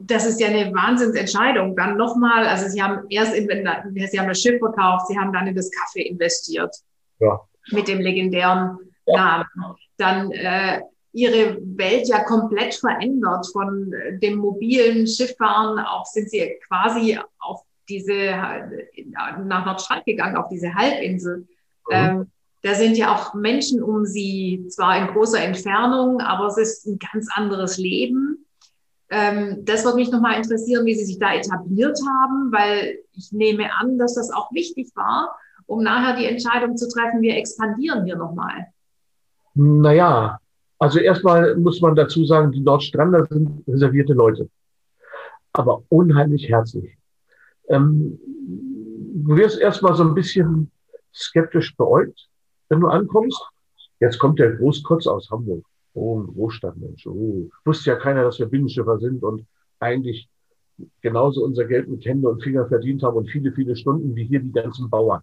[0.00, 1.76] das ist ja eine Wahnsinnsentscheidung.
[1.76, 5.46] Dann nochmal, also Sie haben erst in, Sie haben das Schiff verkauft, Sie haben dann
[5.46, 6.74] in das Kaffee investiert.
[7.18, 7.40] Ja.
[7.72, 9.16] Mit dem legendären ja.
[9.16, 9.76] Namen.
[9.98, 10.80] Dann äh,
[11.16, 13.90] Ihre Welt ja komplett verändert von
[14.22, 18.34] dem mobilen Schifffahren auf sind Sie quasi auf diese,
[19.06, 21.38] nach Nordstrand gegangen, auf diese Halbinsel.
[21.38, 21.46] Mhm.
[21.90, 22.26] Ähm,
[22.62, 26.98] da sind ja auch Menschen um sie, zwar in großer Entfernung, aber es ist ein
[26.98, 28.44] ganz anderes Leben.
[29.08, 33.72] Ähm, das würde mich nochmal interessieren, wie Sie sich da etabliert haben, weil ich nehme
[33.80, 38.16] an, dass das auch wichtig war, um nachher die Entscheidung zu treffen, wir expandieren hier
[38.16, 38.66] nochmal.
[39.54, 40.40] Naja,
[40.78, 44.48] also erstmal muss man dazu sagen, die Nordstrander sind reservierte Leute,
[45.52, 46.96] aber unheimlich herzlich.
[47.68, 48.18] Ähm,
[49.24, 50.70] du wirst erstmal so ein bisschen
[51.14, 52.28] skeptisch beäugt,
[52.68, 53.42] wenn du ankommst.
[54.00, 55.64] Jetzt kommt der Großkotz aus Hamburg.
[55.94, 57.06] Oh, ein Großstadtmensch.
[57.06, 59.46] Oh, wusste ja keiner, dass wir Binnenschiffer sind und
[59.80, 60.28] eigentlich
[61.00, 64.40] genauso unser Geld mit Hände und Finger verdient haben und viele, viele Stunden wie hier
[64.40, 65.22] die ganzen Bauern.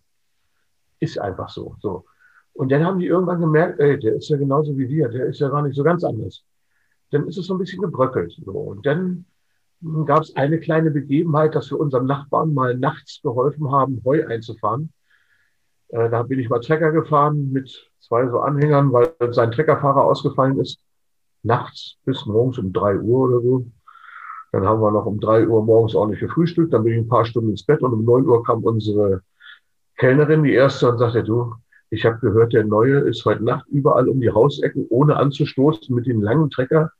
[0.99, 1.75] Ist einfach so.
[1.79, 2.05] so.
[2.53, 5.39] Und dann haben die irgendwann gemerkt, ey, der ist ja genauso wie wir, der ist
[5.39, 6.43] ja gar nicht so ganz anders.
[7.11, 8.33] Dann ist es so ein bisschen gebröckelt.
[8.45, 8.51] So.
[8.51, 9.25] Und dann
[10.05, 14.93] gab es eine kleine Begebenheit, dass wir unserem Nachbarn mal nachts geholfen haben, Heu einzufahren.
[15.89, 20.59] Äh, da bin ich mal Trecker gefahren mit zwei so Anhängern, weil sein Treckerfahrer ausgefallen
[20.59, 20.79] ist.
[21.41, 23.65] Nachts bis morgens um drei Uhr oder so.
[24.51, 26.71] Dann haben wir noch um drei Uhr morgens ordentlich gefrühstückt.
[26.73, 29.21] Dann bin ich ein paar Stunden ins Bett und um neun Uhr kam unsere
[29.97, 31.53] Kellnerin, die erste, und sagte, du,
[31.93, 36.07] ich habe gehört, der Neue ist heute Nacht überall um die Hausecken, ohne anzustoßen, mit
[36.07, 36.91] dem langen Trecker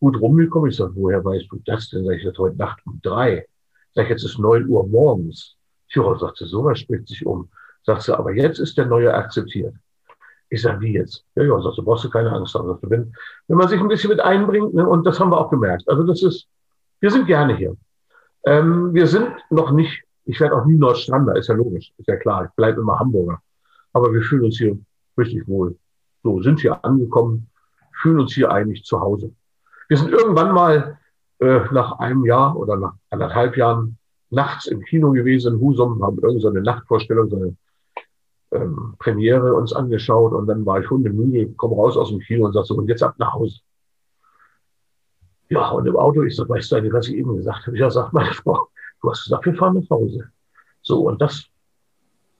[0.00, 0.70] gut rumgekommen.
[0.70, 2.06] Ich sage, woher weißt du das denn?
[2.06, 3.46] Sag ich, das heute Nacht um drei.
[3.94, 5.56] Sag ich, jetzt ist neun Uhr morgens.
[5.92, 7.50] Tja, sagt sie, sowas spricht sich um.
[7.84, 9.74] Sagt sie, aber jetzt ist der Neue akzeptiert.
[10.48, 11.26] Ich sage, wie jetzt?
[11.34, 12.68] Ja, ja, sagt sie, brauchst du keine Angst haben.
[12.68, 13.12] Sagt, wenn,
[13.48, 15.86] wenn man sich ein bisschen mit einbringt, ne, und das haben wir auch gemerkt.
[15.90, 16.48] Also das ist,
[17.00, 17.76] wir sind gerne hier.
[18.46, 22.16] Ähm, wir sind noch nicht, ich werde auch nie Nordstrander, ist ja logisch, ist ja
[22.16, 23.42] klar, ich bleibe immer Hamburger.
[23.92, 24.78] Aber wir fühlen uns hier
[25.18, 25.76] richtig wohl.
[26.22, 27.48] So, sind hier angekommen,
[28.00, 29.32] fühlen uns hier eigentlich zu Hause.
[29.88, 30.98] Wir sind irgendwann mal
[31.40, 33.98] äh, nach einem Jahr oder nach anderthalb Jahren
[34.30, 37.56] nachts im Kino gewesen in Husum, haben irgendeine so Nachtvorstellung, so eine
[38.52, 42.52] ähm, Premiere uns angeschaut und dann war ich hundemüde, komme raus aus dem Kino und
[42.52, 43.60] sage so, und jetzt ab nach Hause.
[45.48, 47.76] Ja, und im Auto, ich so, weißt du was ich eben gesagt habe?
[47.76, 48.68] Ich gesagt, meine Frau,
[49.02, 50.30] du hast gesagt, wir fahren nach Hause.
[50.80, 51.44] So, und das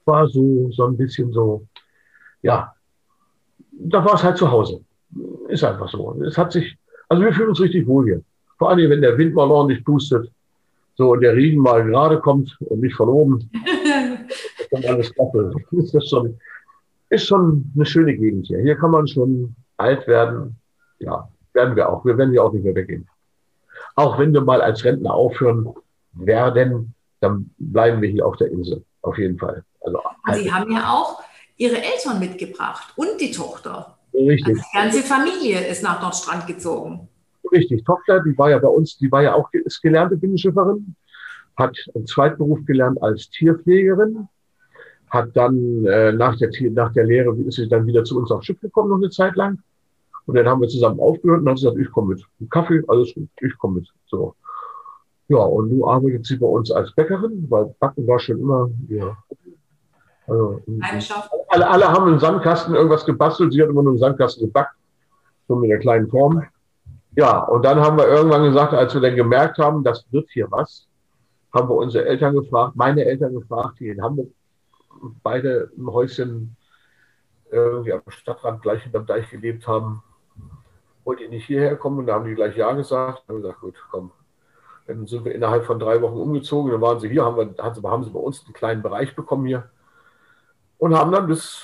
[0.06, 1.66] war so, so ein bisschen so,
[2.42, 2.74] ja,
[3.70, 4.84] da war es halt zu Hause.
[5.48, 6.22] Ist einfach so.
[6.22, 6.76] Es hat sich,
[7.08, 8.22] also wir fühlen uns richtig wohl hier.
[8.58, 10.30] Vor allem, wenn der Wind mal ordentlich pustet,
[10.94, 13.50] so und der Regen mal gerade kommt und nicht von oben.
[14.70, 15.52] dann alles klappe.
[15.72, 16.38] Ist das schon,
[17.10, 18.60] ist schon eine schöne Gegend hier.
[18.60, 20.56] Hier kann man schon alt werden.
[20.98, 22.04] Ja, werden wir auch.
[22.04, 23.08] Wir werden ja auch nicht mehr weggehen.
[23.96, 25.68] Auch wenn wir mal als Rentner aufhören,
[26.12, 28.84] werden, dann bleiben wir hier auf der Insel.
[29.02, 29.64] Auf jeden Fall.
[30.22, 31.22] Also, Sie haben ja auch
[31.56, 33.98] Ihre Eltern mitgebracht und die Tochter.
[34.14, 34.48] Richtig.
[34.48, 37.08] Also die ganze Familie ist nach Nordstrand gezogen.
[37.50, 37.84] Richtig.
[37.84, 40.94] Tochter, die war ja bei uns, die war ja auch ist gelernte Binnenschifferin,
[41.56, 44.28] hat einen Zweitberuf gelernt als Tierpflegerin,
[45.10, 48.46] hat dann äh, nach, der, nach der Lehre ist sie dann wieder zu uns aufs
[48.46, 49.58] Schiff gekommen, noch eine Zeit lang.
[50.26, 52.50] Und dann haben wir zusammen aufgehört und hat gesagt, ich komme mit.
[52.50, 53.88] Kaffee, alles gut, ich komme mit.
[54.06, 54.34] So.
[55.28, 59.16] Ja, und nun arbeitet sie bei uns als Bäckerin, weil Backen war schon immer ja,
[60.26, 60.62] also,
[61.48, 64.76] alle, alle haben im Sandkasten irgendwas gebastelt, sie hat immer nur im Sandkasten gebackt,
[65.48, 66.42] so mit der kleinen Form.
[67.14, 70.50] Ja, und dann haben wir irgendwann gesagt, als wir dann gemerkt haben, das wird hier
[70.50, 70.86] was,
[71.52, 74.28] haben wir unsere Eltern gefragt, meine Eltern gefragt, die in Hamburg
[75.22, 76.56] beide im Häuschen
[77.50, 80.02] irgendwie am Stadtrand gleich hinterm Deich gelebt haben,
[81.04, 81.98] wollt ihr nicht hierher kommen?
[81.98, 83.24] Und da haben die gleich Ja gesagt.
[83.26, 84.12] Dann haben wir gesagt, gut, komm.
[84.86, 86.70] Dann sind wir innerhalb von drei Wochen umgezogen.
[86.70, 89.68] Dann waren sie hier, haben, wir, haben sie bei uns einen kleinen Bereich bekommen hier
[90.82, 91.62] und haben dann bis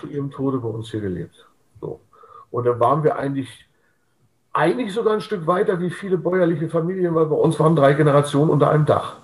[0.00, 1.46] zu ihrem Tode bei uns hier gelebt.
[1.78, 2.00] So.
[2.50, 3.68] Und dann waren wir eigentlich,
[4.50, 8.50] eigentlich sogar ein Stück weiter wie viele bäuerliche Familien, weil bei uns waren drei Generationen
[8.50, 9.16] unter einem Dach.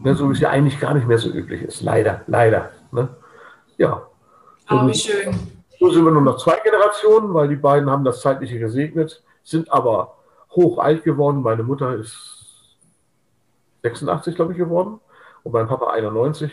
[0.00, 1.82] Ne, so wie es ja eigentlich gar nicht mehr so üblich ist.
[1.82, 2.70] Leider, leider.
[2.90, 3.10] Ne?
[3.76, 4.08] Ja.
[4.68, 5.38] So oh, wie schön.
[5.78, 9.70] So sind wir nur noch zwei Generationen, weil die beiden haben das Zeitliche gesegnet, sind
[9.70, 10.16] aber
[10.50, 11.42] hoch alt geworden.
[11.42, 12.74] Meine Mutter ist
[13.84, 14.98] 86, glaube ich, geworden
[15.44, 16.50] und mein Papa 91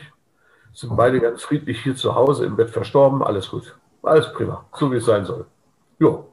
[0.74, 3.24] sind beide ganz friedlich hier zu Hause im Bett verstorben.
[3.24, 3.76] Alles gut.
[4.04, 4.66] Alles prima.
[4.74, 5.46] So wie es sein soll.
[6.00, 6.26] Jo.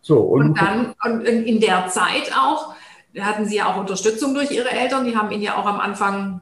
[0.00, 2.74] So, und, und dann und in der Zeit auch,
[3.18, 5.04] hatten Sie ja auch Unterstützung durch Ihre Eltern.
[5.04, 6.40] Die haben Ihnen ja auch am Anfang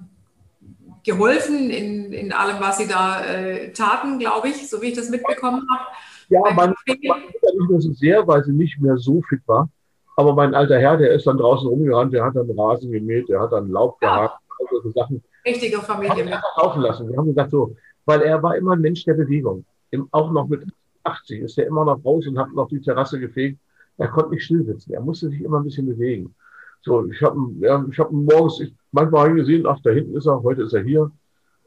[1.04, 5.10] geholfen in, in allem, was Sie da äh, taten, glaube ich, so wie ich das
[5.10, 5.84] mitbekommen habe.
[6.28, 9.68] Ja, meine, meine Mutter nicht mehr so sehr, weil sie nicht mehr so fit war.
[10.16, 13.40] Aber mein alter Herr, der ist dann draußen rumgerannt, der hat dann Rasen gemäht, der
[13.40, 14.14] hat dann Laub ja.
[14.14, 14.42] gehakt,
[14.74, 15.22] also Sachen.
[15.44, 16.26] Richtige Familie.
[16.26, 17.08] Wir haben laufen lassen.
[17.08, 19.64] Wir haben gesagt so, weil er war immer ein Mensch der Bewegung.
[19.90, 20.64] Im, auch noch mit
[21.04, 23.58] 80 ist er immer noch raus und hat noch die Terrasse gefegt.
[23.96, 24.92] Er konnte nicht still sitzen.
[24.92, 26.34] Er musste sich immer ein bisschen bewegen.
[26.82, 30.42] So, ich habe ja, ich hab morgens ich, manchmal gesehen, ach, da hinten ist er,
[30.42, 31.10] heute ist er hier.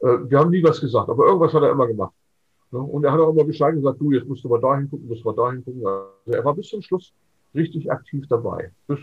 [0.00, 2.14] Äh, wir haben nie was gesagt, aber irgendwas hat er immer gemacht.
[2.70, 2.80] Ne?
[2.80, 5.22] Und er hat auch immer Bescheid gesagt, du, jetzt musst du mal dahin gucken, musst
[5.22, 5.86] du mal dahin gucken.
[5.86, 7.12] Also er war bis zum Schluss
[7.54, 8.72] richtig aktiv dabei.
[8.86, 8.98] Bis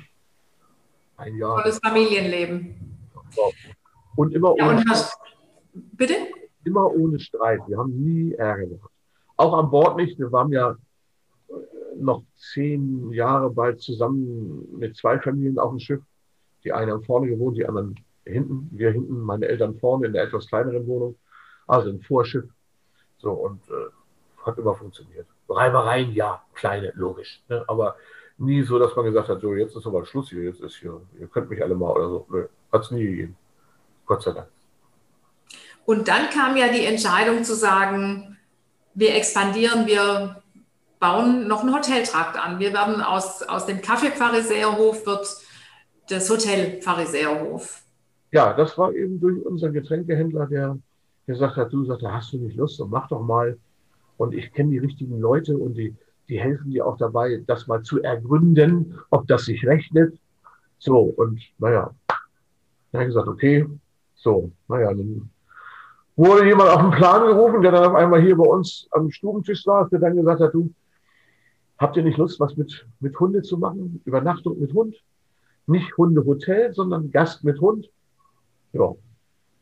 [1.17, 1.61] ein Jahr.
[1.61, 2.75] Tolles Familienleben.
[4.19, 5.17] Und immer ja, ohne, und hast,
[5.73, 6.13] bitte?
[6.65, 7.61] immer ohne Streit.
[7.67, 8.93] Wir haben nie Ärger gehabt.
[9.37, 10.19] Auch an Bord nicht.
[10.19, 10.75] Wir waren ja
[11.97, 16.01] noch zehn Jahre bald zusammen mit zwei Familien auf dem Schiff.
[16.65, 18.69] Die eine haben vorne gewohnt, die anderen hinten.
[18.73, 21.15] Wir hinten, meine Eltern vorne in der etwas kleineren Wohnung.
[21.65, 22.49] Also ein Vorschiff.
[23.19, 25.27] So, und äh, hat immer funktioniert.
[25.47, 27.41] Reibereien, ja, kleine, logisch.
[27.47, 27.63] Ne?
[27.69, 27.95] Aber
[28.37, 30.99] nie so, dass man gesagt hat, so, jetzt ist aber Schluss hier, jetzt ist hier,
[31.17, 32.27] ihr könnt mich alle mal oder so.
[32.29, 33.37] Nö, hat es nie gegeben.
[34.09, 34.47] Gott sei Dank.
[35.85, 38.37] Und dann kam ja die Entscheidung zu sagen,
[38.95, 40.41] wir expandieren, wir
[40.99, 42.59] bauen noch einen Hoteltrakt an.
[42.59, 45.27] Wir werden aus, aus dem Kaffee-Pharisäerhof wird
[46.09, 47.83] das Hotel Pharisäerhof.
[48.31, 50.77] Ja, das war eben durch unseren Getränkehändler, der
[51.27, 53.57] gesagt hat, du sagst, hast du nicht Lust und mach doch mal.
[54.17, 55.95] Und ich kenne die richtigen Leute und die,
[56.27, 60.17] die helfen dir auch dabei, das mal zu ergründen, ob das sich rechnet.
[60.79, 63.65] So, und naja, dann habe ich gesagt, okay,
[64.21, 65.29] so, naja, dann
[66.15, 69.63] wurde jemand auf den Plan gerufen, der dann auf einmal hier bei uns am Stubentisch
[69.63, 70.69] saß, der dann gesagt hat, du,
[71.77, 74.01] habt ihr nicht Lust, was mit, mit Hunde zu machen?
[74.03, 74.95] Übernachtung mit Hund?
[75.67, 77.89] Nicht Hundehotel, sondern Gast mit Hund?
[78.73, 78.93] Ja,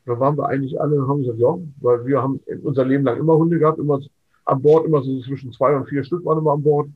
[0.06, 3.18] da waren wir eigentlich alle und haben gesagt, ja, weil wir haben unser Leben lang
[3.18, 4.00] immer Hunde gehabt, immer
[4.46, 6.88] an Bord, immer so zwischen zwei und vier Stück waren immer an Bord.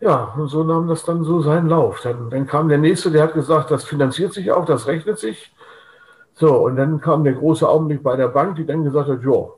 [0.00, 2.00] Ja, und so nahm das dann so seinen Lauf.
[2.02, 5.52] Dann, dann kam der nächste, der hat gesagt, das finanziert sich auch, das rechnet sich.
[6.38, 9.48] So, und dann kam der große Augenblick bei der Bank, die dann gesagt hat, ja,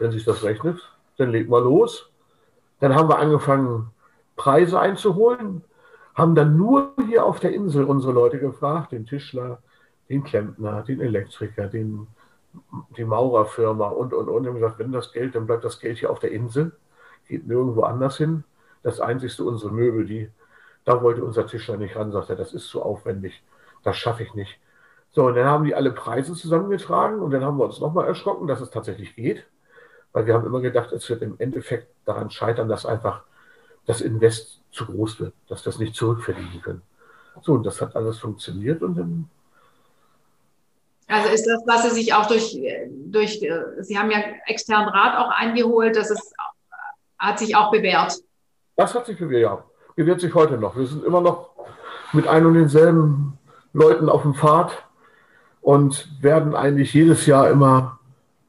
[0.00, 0.76] wenn sich das rechnet,
[1.18, 2.10] dann legt mal los.
[2.80, 3.90] Dann haben wir angefangen,
[4.34, 5.62] Preise einzuholen,
[6.16, 9.62] haben dann nur hier auf der Insel unsere Leute gefragt, den Tischler,
[10.08, 12.08] den Klempner, den Elektriker, den,
[12.96, 14.48] die Maurerfirma und, und, und.
[14.48, 16.72] Und gesagt, wenn das Geld, dann bleibt das Geld hier auf der Insel,
[17.28, 18.42] geht nirgendwo anders hin.
[18.82, 20.28] Das einzigste unsere Möbel, die,
[20.84, 23.44] da wollte unser Tischler nicht ran, sagt er, das ist zu aufwendig,
[23.84, 24.58] das schaffe ich nicht.
[25.16, 28.46] So, und dann haben die alle Preise zusammengetragen und dann haben wir uns nochmal erschrocken,
[28.46, 29.46] dass es tatsächlich geht.
[30.12, 33.22] Weil wir haben immer gedacht, es wird im Endeffekt daran scheitern, dass einfach
[33.86, 36.82] das Invest zu groß wird, dass das nicht zurückverdienen können.
[37.40, 39.30] So, und das hat alles funktioniert und dann.
[41.06, 42.54] Also ist das, was Sie sich auch durch,
[43.06, 43.40] durch
[43.80, 46.34] Sie haben ja externen Rat auch eingeholt, dass es
[47.18, 48.18] hat sich auch bewährt.
[48.76, 49.64] Das hat sich bewährt, ja.
[49.94, 50.76] Bewährt sich heute noch.
[50.76, 51.52] Wir sind immer noch
[52.12, 53.38] mit ein und denselben
[53.72, 54.85] Leuten auf dem Pfad
[55.66, 57.98] und werden eigentlich jedes Jahr immer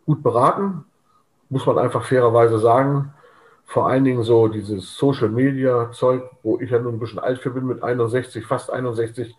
[0.06, 0.86] gut beraten,
[1.50, 3.12] muss man einfach fairerweise sagen.
[3.66, 7.40] Vor allen Dingen so dieses Social Media Zeug, wo ich ja nun ein bisschen alt
[7.40, 9.36] für bin mit 61, fast 61.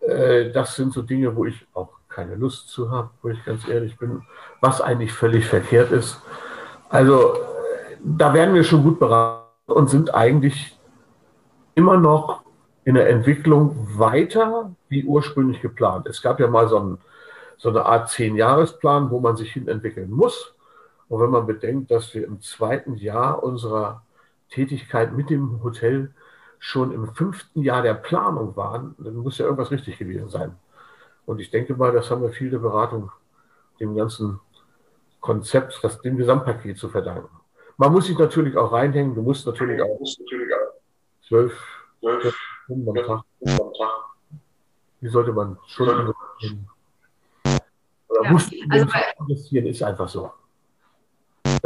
[0.00, 3.68] Äh, das sind so Dinge, wo ich auch keine Lust zu habe, wo ich ganz
[3.68, 4.22] ehrlich bin,
[4.60, 6.20] was eigentlich völlig verkehrt ist.
[6.88, 7.34] Also
[8.02, 10.76] da werden wir schon gut beraten und sind eigentlich
[11.76, 12.42] immer noch
[12.84, 16.06] in der Entwicklung weiter wie ursprünglich geplant.
[16.06, 16.98] Es gab ja mal so, ein,
[17.56, 20.54] so eine Art Zehn-Jahresplan, wo man sich hin entwickeln muss.
[21.08, 24.02] Und wenn man bedenkt, dass wir im zweiten Jahr unserer
[24.50, 26.12] Tätigkeit mit dem Hotel
[26.58, 30.56] schon im fünften Jahr der Planung waren, dann muss ja irgendwas richtig gewesen sein.
[31.26, 33.10] Und ich denke mal, das haben wir viel der Beratung,
[33.80, 34.40] dem ganzen
[35.20, 37.28] Konzept, das, dem Gesamtpaket zu verdanken.
[37.76, 40.00] Man muss sich natürlich auch reinhängen, du musst natürlich auch
[41.28, 41.52] zwölf,
[42.00, 43.24] zwölf Stunden am Tag.
[45.06, 46.12] Wie sollte man Stunden
[48.08, 48.86] oder ja, muss also
[49.20, 50.32] investieren, ist einfach so.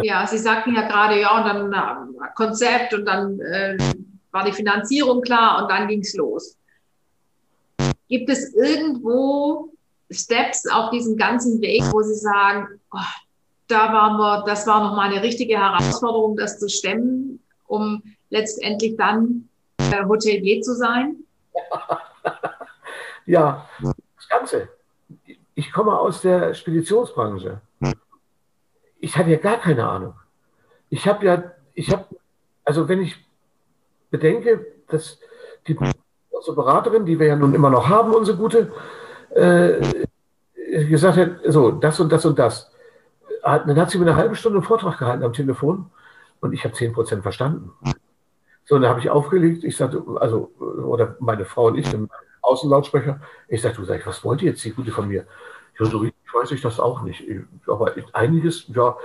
[0.02, 3.78] Ja, Sie sagten ja gerade, ja, und dann äh, Konzept und dann äh,
[4.30, 6.58] war die Finanzierung klar und dann ging es los.
[8.10, 9.72] Gibt es irgendwo
[10.10, 12.98] Steps auf diesem ganzen Weg, wo Sie sagen, oh,
[13.68, 19.48] da waren wir, das war nochmal eine richtige Herausforderung, das zu stemmen, um letztendlich dann
[19.78, 21.24] äh, Hotelier zu sein?
[23.26, 24.68] ja, das Ganze.
[25.54, 27.60] Ich komme aus der Speditionsbranche.
[28.98, 30.14] Ich hatte ja gar keine Ahnung.
[30.88, 32.04] Ich habe ja, ich habe,
[32.64, 33.16] also wenn ich
[34.10, 35.18] bedenke, dass
[35.66, 35.76] die
[36.30, 38.72] unsere Beraterin, die wir ja nun immer noch haben, unsere gute,
[39.30, 40.06] äh,
[40.86, 42.70] gesagt hat, so, das und das und das.
[43.42, 45.90] Dann hat sie mir eine halbe Stunde einen Vortrag gehalten am Telefon
[46.40, 47.72] und ich habe 10 Prozent verstanden.
[48.64, 52.08] So, dann habe ich aufgelegt, ich sagte, also, oder meine Frau und ich im
[52.42, 55.26] Außenlautsprecher, ich sagte, du sag was wollt ihr jetzt, die Gute von mir?
[55.78, 57.24] Ja, so richtig weiß ich das auch nicht.
[57.66, 58.96] Aber einiges, ja,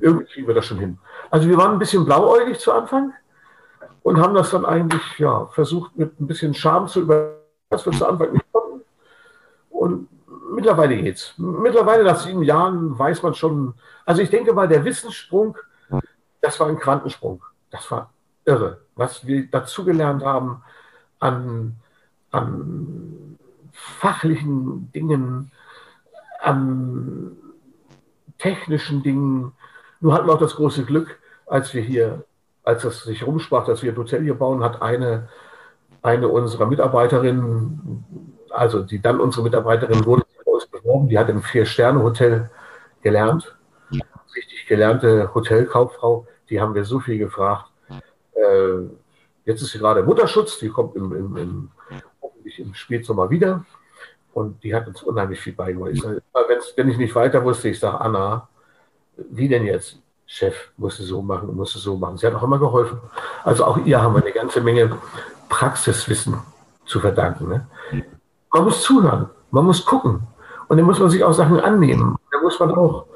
[0.00, 0.98] irgendwie kriegen wir das schon hin.
[1.30, 3.12] Also wir waren ein bisschen blauäugig zu Anfang
[4.02, 7.36] und haben das dann eigentlich, ja, versucht mit ein bisschen Charme zu über,
[7.70, 8.84] was wir zu Anfang nicht konnten.
[9.70, 10.08] Und
[10.52, 11.34] mittlerweile geht's.
[11.36, 15.56] Mittlerweile nach sieben Jahren weiß man schon, also ich denke mal, der Wissenssprung,
[16.40, 17.42] das war ein Quantensprung.
[17.70, 18.12] Das war
[18.44, 20.62] irre, was wir dazugelernt haben
[21.18, 21.76] an,
[22.30, 23.38] an
[23.72, 25.50] fachlichen Dingen,
[26.40, 27.36] an
[28.38, 29.52] technischen Dingen.
[30.00, 32.24] Nur hatten wir auch das große Glück, als wir hier,
[32.64, 35.28] als es sich rumsprach, dass wir ein Hotel hier bauen, hat eine,
[36.02, 38.04] eine unserer Mitarbeiterinnen,
[38.50, 40.24] also die dann unsere Mitarbeiterin wurde,
[40.88, 42.50] beworben, die hat im Vier-Sterne-Hotel
[43.02, 43.56] gelernt,
[44.34, 47.70] richtig gelernte Hotelkauffrau, die haben wir so viel gefragt.
[48.32, 48.88] Äh,
[49.44, 51.70] jetzt ist sie gerade Mutterschutz, die kommt im, im, im,
[52.58, 53.64] hoffentlich im Spätsommer wieder.
[54.34, 55.94] Und die hat uns unheimlich viel beigebracht.
[56.76, 58.48] wenn ich nicht weiter wusste, ich sage, Anna,
[59.16, 59.98] wie denn jetzt?
[60.26, 62.18] Chef, musste so machen, musste so machen.
[62.18, 63.00] Sie hat auch immer geholfen.
[63.44, 64.94] Also auch ihr haben wir eine ganze Menge
[65.48, 66.36] Praxiswissen
[66.84, 67.48] zu verdanken.
[67.48, 67.66] Ne?
[68.52, 70.20] Man muss zuhören, man muss gucken.
[70.68, 72.16] Und dann muss man sich auch Sachen annehmen.
[72.30, 73.06] Da muss man auch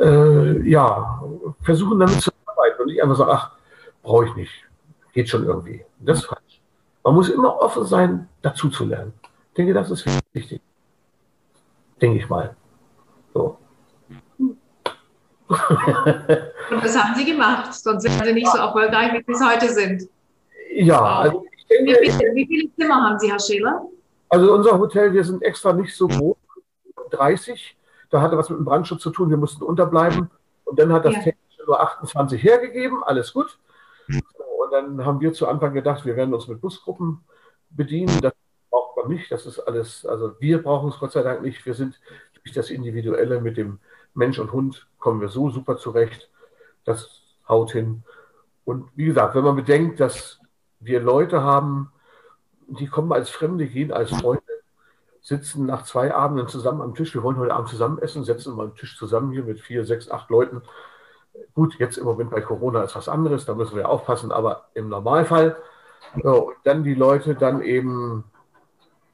[0.00, 1.22] äh, ja,
[1.60, 3.50] versuchen, damit zu arbeiten und nicht einfach sagen, ach,
[4.02, 4.52] brauche ich nicht.
[5.12, 5.84] Geht schon irgendwie.
[6.00, 6.47] Das falsch.
[7.02, 9.12] Man muss immer offen sein, dazu zu lernen.
[9.50, 10.60] Ich denke, das ist wichtig.
[12.00, 12.54] Denke ich mal.
[13.34, 13.58] So.
[15.48, 19.72] Und das haben Sie gemacht, sonst wären Sie nicht so erfolgreich, wie Sie es heute
[19.72, 20.08] sind.
[20.74, 23.82] Ja, also ich denke, wie, viele, wie viele Zimmer haben Sie, Herr Scheler?
[24.28, 26.36] Also unser Hotel, wir sind extra nicht so groß,
[27.10, 27.76] 30.
[28.10, 30.30] Da hatte was mit dem Brandschutz zu tun, wir mussten unterbleiben.
[30.64, 31.22] Und dann hat das ja.
[31.22, 33.58] Technische nur 28 hergegeben, alles gut.
[34.68, 37.24] Und dann haben wir zu Anfang gedacht, wir werden uns mit Busgruppen
[37.70, 38.20] bedienen.
[38.20, 38.34] Das
[38.70, 39.32] braucht man nicht.
[39.32, 41.64] Das ist alles, also wir brauchen es Gott sei Dank nicht.
[41.64, 41.98] Wir sind
[42.34, 43.78] durch das Individuelle mit dem
[44.12, 46.30] Mensch und Hund kommen wir so super zurecht.
[46.84, 48.02] Das haut hin.
[48.66, 50.38] Und wie gesagt, wenn man bedenkt, dass
[50.80, 51.90] wir Leute haben,
[52.66, 54.42] die kommen als Fremde, gehen als Freunde,
[55.22, 57.14] sitzen nach zwei Abenden zusammen am Tisch.
[57.14, 60.10] Wir wollen heute Abend zusammen essen, setzen mal am Tisch zusammen hier mit vier, sechs,
[60.10, 60.60] acht Leuten.
[61.54, 64.88] Gut, jetzt im Moment bei Corona ist was anderes, da müssen wir aufpassen, aber im
[64.88, 65.56] Normalfall.
[66.22, 68.24] So, dann die Leute dann eben,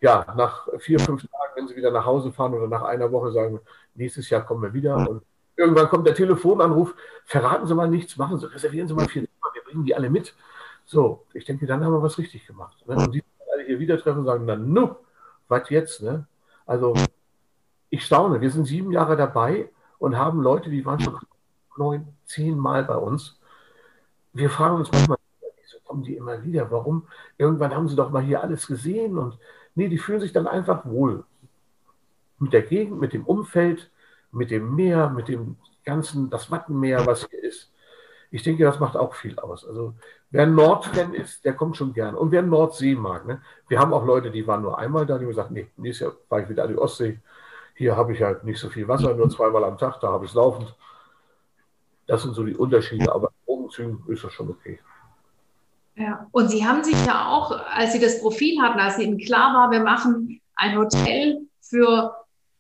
[0.00, 3.32] ja, nach vier, fünf Tagen, wenn sie wieder nach Hause fahren oder nach einer Woche
[3.32, 3.60] sagen,
[3.94, 4.96] nächstes Jahr kommen wir wieder.
[4.96, 5.22] Und
[5.56, 9.54] irgendwann kommt der Telefonanruf, verraten Sie mal nichts, machen Sie, reservieren Sie mal vier Zimmer,
[9.54, 10.34] wir bringen die alle mit.
[10.84, 12.76] So, ich denke, dann haben wir was richtig gemacht.
[12.86, 12.96] Ne?
[12.96, 14.96] Und die alle hier wieder treffen und sagen, na nu,
[15.48, 16.02] was jetzt?
[16.02, 16.26] Ne?
[16.66, 16.94] Also
[17.90, 21.16] ich staune, wir sind sieben Jahre dabei und haben Leute, die waren schon
[21.76, 23.38] neun, zehn Mal bei uns.
[24.32, 25.18] Wir fragen uns manchmal,
[25.62, 26.70] wieso kommen die immer wieder?
[26.70, 27.06] Warum?
[27.38, 29.38] Irgendwann haben sie doch mal hier alles gesehen und
[29.74, 31.24] Nee, die fühlen sich dann einfach wohl.
[32.38, 33.90] Mit der Gegend, mit dem Umfeld,
[34.30, 37.72] mit dem Meer, mit dem ganzen, das Wattenmeer, was hier ist.
[38.30, 39.66] Ich denke, das macht auch viel aus.
[39.66, 39.94] Also
[40.30, 42.14] wer Nordfan ist, der kommt schon gern.
[42.14, 43.42] Und wer Nordsee mag, ne?
[43.68, 46.16] wir haben auch Leute, die waren nur einmal da, die haben gesagt, nee, nächstes Jahr
[46.28, 47.20] fahre ich wieder an die Ostsee.
[47.74, 50.30] Hier habe ich halt nicht so viel Wasser, nur zweimal am Tag, da habe ich
[50.30, 50.74] es laufend.
[52.06, 54.78] Das sind so die Unterschiede, aber Umzügen ist das schon okay.
[55.96, 59.54] Ja, und Sie haben sich ja auch, als Sie das Profil hatten, als Ihnen klar
[59.54, 62.14] war, wir machen ein Hotel für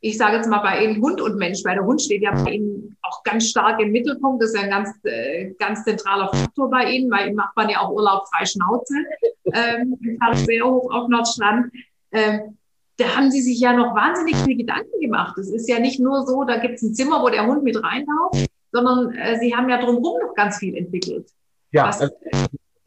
[0.04, 2.52] ich sage jetzt mal bei Ihnen Hund und Mensch, weil der Hund steht ja bei
[2.52, 4.42] Ihnen auch ganz stark im Mittelpunkt.
[4.42, 7.70] Das ist ja ein ganz, äh, ganz zentraler Faktor bei Ihnen, weil Ihnen macht man
[7.70, 8.96] ja auch Urlaub frei Schnauze,
[9.54, 9.98] ähm,
[10.34, 11.72] sehr hoch auf Nordstrand.
[12.12, 12.58] Ähm,
[12.98, 15.38] da haben Sie sich ja noch wahnsinnig viel Gedanken gemacht.
[15.38, 17.82] Es ist ja nicht nur so, da gibt es ein Zimmer, wo der Hund mit
[17.82, 21.30] reinlauft, sondern äh, Sie haben ja drumherum noch ganz viel entwickelt.
[21.70, 21.86] Ja.
[21.86, 22.14] Was, also,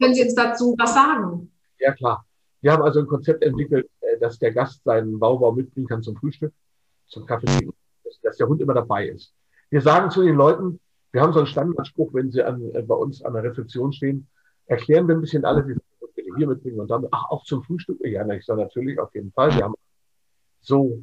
[0.00, 1.50] können Sie uns dazu was sagen?
[1.78, 2.26] Ja, klar.
[2.60, 6.14] Wir haben also ein Konzept entwickelt, äh, dass der Gast seinen Baubau mitbringen kann zum
[6.16, 6.52] Frühstück
[7.06, 7.74] zum Kaffee trinken,
[8.22, 9.32] dass, der Hund immer dabei ist.
[9.70, 10.78] Wir sagen zu den Leuten,
[11.12, 14.28] wir haben so einen Standardspruch, wenn sie an, äh, bei uns an der Rezeption stehen,
[14.66, 17.98] erklären wir ein bisschen alle, wie wir hier mitbringen und dann, ach, auch zum Frühstück?
[18.04, 19.54] Ja, ich sage natürlich, auf jeden Fall.
[19.56, 19.74] Wir haben
[20.60, 21.02] so,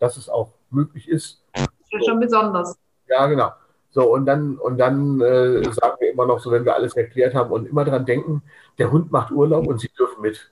[0.00, 1.44] dass es auch möglich ist.
[1.52, 2.76] Das ist schon besonders.
[3.06, 3.52] Ja, genau.
[3.94, 7.32] So, und dann, und dann äh, sagen wir immer noch so, wenn wir alles erklärt
[7.32, 8.42] haben und immer dran denken,
[8.76, 10.50] der Hund macht Urlaub und Sie dürfen mit.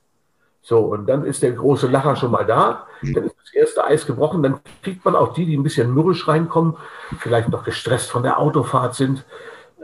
[0.61, 2.87] So, und dann ist der große Lacher schon mal da.
[3.03, 4.45] Dann ist das erste Eis gebrochen.
[4.45, 6.77] Dann kriegt man auch die, die ein bisschen mürrisch reinkommen,
[7.19, 9.25] vielleicht noch gestresst von der Autofahrt sind,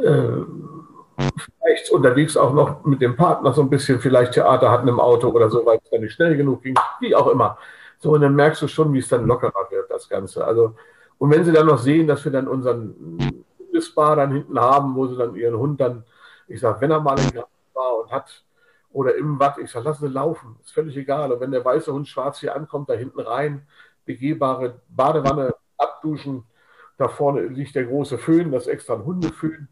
[0.00, 0.28] äh,
[1.16, 5.30] vielleicht unterwegs auch noch mit dem Partner so ein bisschen vielleicht Theater hatten im Auto
[5.30, 7.58] oder so, weil es dann nicht schnell genug ging, wie auch immer.
[7.98, 10.46] So, und dann merkst du schon, wie es dann lockerer wird, das Ganze.
[10.46, 10.76] Also,
[11.18, 13.44] und wenn sie dann noch sehen, dass wir dann unseren
[13.78, 16.04] Hundespa dann hinten haben, wo sie dann ihren Hund dann,
[16.46, 18.44] ich sag, wenn er mal in Garten war und hat
[18.90, 19.58] oder im Watt.
[19.58, 21.32] Ich sage, lassen Sie laufen, ist völlig egal.
[21.32, 23.66] Und wenn der weiße Hund schwarz hier ankommt, da hinten rein,
[24.04, 26.44] begehbare Badewanne, abduschen.
[26.96, 29.68] Da vorne liegt der große Föhn, das ist extra ein Hundeföhn.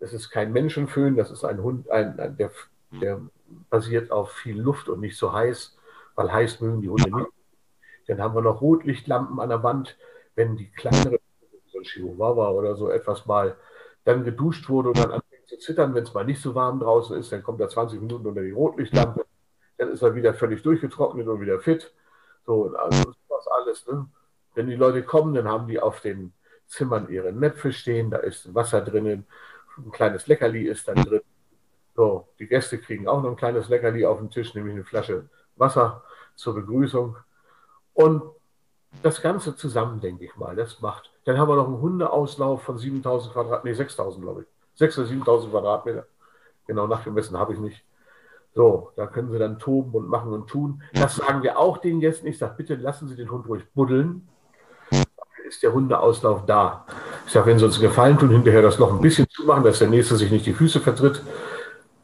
[0.00, 2.50] Das ist kein Menschenföhn, das ist ein Hund, ein, ein, der,
[2.90, 3.20] der
[3.68, 5.76] basiert auf viel Luft und nicht so heiß,
[6.14, 7.30] weil heiß mögen die Hunde nicht.
[8.06, 9.96] Dann haben wir noch Rotlichtlampen an der Wand,
[10.34, 11.18] wenn die kleinere,
[11.82, 13.56] ein Chihuahua oder so etwas mal
[14.04, 17.30] dann geduscht wurde und dann zu zittern, wenn es mal nicht so warm draußen ist,
[17.30, 19.26] dann kommt er 20 Minuten unter die Rotlichtlampe,
[19.76, 21.92] dann ist er wieder völlig durchgetrocknet und wieder fit.
[22.46, 23.86] So, also das alles.
[23.86, 24.06] Ne?
[24.54, 26.32] Wenn die Leute kommen, dann haben die auf den
[26.66, 29.26] Zimmern ihre Näpfe stehen, da ist Wasser drinnen,
[29.76, 31.22] ein kleines Leckerli ist dann drin.
[31.94, 35.28] So, die Gäste kriegen auch noch ein kleines Leckerli auf den Tisch, nämlich eine Flasche
[35.56, 36.02] Wasser
[36.34, 37.16] zur Begrüßung.
[37.92, 38.22] Und
[39.02, 41.11] das Ganze zusammen, denke ich mal, das macht.
[41.24, 44.80] Dann haben wir noch einen Hundeauslauf von 7000 Quadratmeter, nee, 6000, glaube ich.
[44.80, 46.06] 6.000 oder 7.000 Quadratmeter.
[46.66, 47.84] Genau nachgemessen habe ich nicht.
[48.54, 50.82] So, da können sie dann toben und machen und tun.
[50.94, 52.26] Das sagen wir auch den Gästen.
[52.26, 54.28] Ich sage, bitte lassen Sie den Hund ruhig buddeln.
[55.46, 56.86] Ist der Hundeauslauf da.
[57.26, 59.78] Ich sage, wenn Sie uns einen Gefallen tun, hinterher das noch ein bisschen zumachen, dass
[59.78, 61.22] der Nächste sich nicht die Füße vertritt,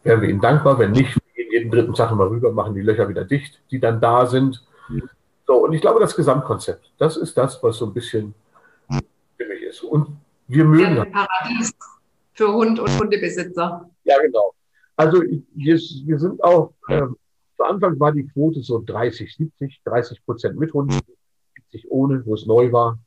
[0.04, 0.78] wären wir Ihnen dankbar.
[0.78, 3.80] Wenn nicht, wir gehen jeden dritten Tag mal rüber, machen die Löcher wieder dicht, die
[3.80, 4.64] dann da sind.
[5.46, 8.34] So, und ich glaube, das Gesamtkonzept, das ist das, was so ein bisschen
[9.82, 11.74] Und wir mögen ja, Paradies
[12.32, 13.90] für Hund und Hundebesitzer.
[14.04, 14.54] Ja, genau.
[14.96, 17.02] Also wir, wir sind auch, äh,
[17.56, 20.92] zu Anfang war die Quote so 30, 70, 30 Prozent mit Hund,
[21.70, 22.98] 70 ohne, wo es neu war.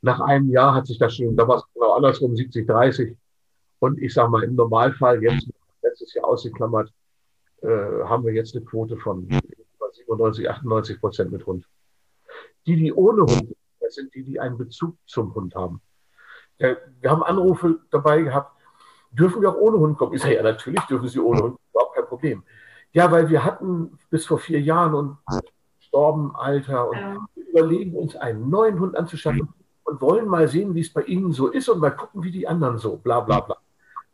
[0.00, 3.16] Nach einem Jahr hat sich das schon, da war es genau andersrum, 70, 30.
[3.80, 5.48] Und ich sage mal, im Normalfall, jetzt
[5.82, 6.92] letztes Jahr ausgeklammert,
[7.62, 9.28] äh, haben wir jetzt eine Quote von
[9.92, 11.68] 97, 98 Prozent mit Hund.
[12.66, 15.80] Die, die ohne Hund, das sind die, die einen Bezug zum Hund haben.
[16.58, 18.58] Wir haben Anrufe dabei gehabt,
[19.10, 20.14] Dürfen wir auch ohne Hund kommen?
[20.14, 22.42] Ich sage, ja, natürlich dürfen Sie ohne Hund, überhaupt kein Problem.
[22.92, 25.18] Ja, weil wir hatten bis vor vier Jahren und
[25.78, 27.16] gestorben, Alter, und ja.
[27.34, 29.48] überlegen uns einen neuen Hund anzuschaffen
[29.84, 32.46] und wollen mal sehen, wie es bei Ihnen so ist und mal gucken, wie die
[32.46, 33.56] anderen so, bla bla bla.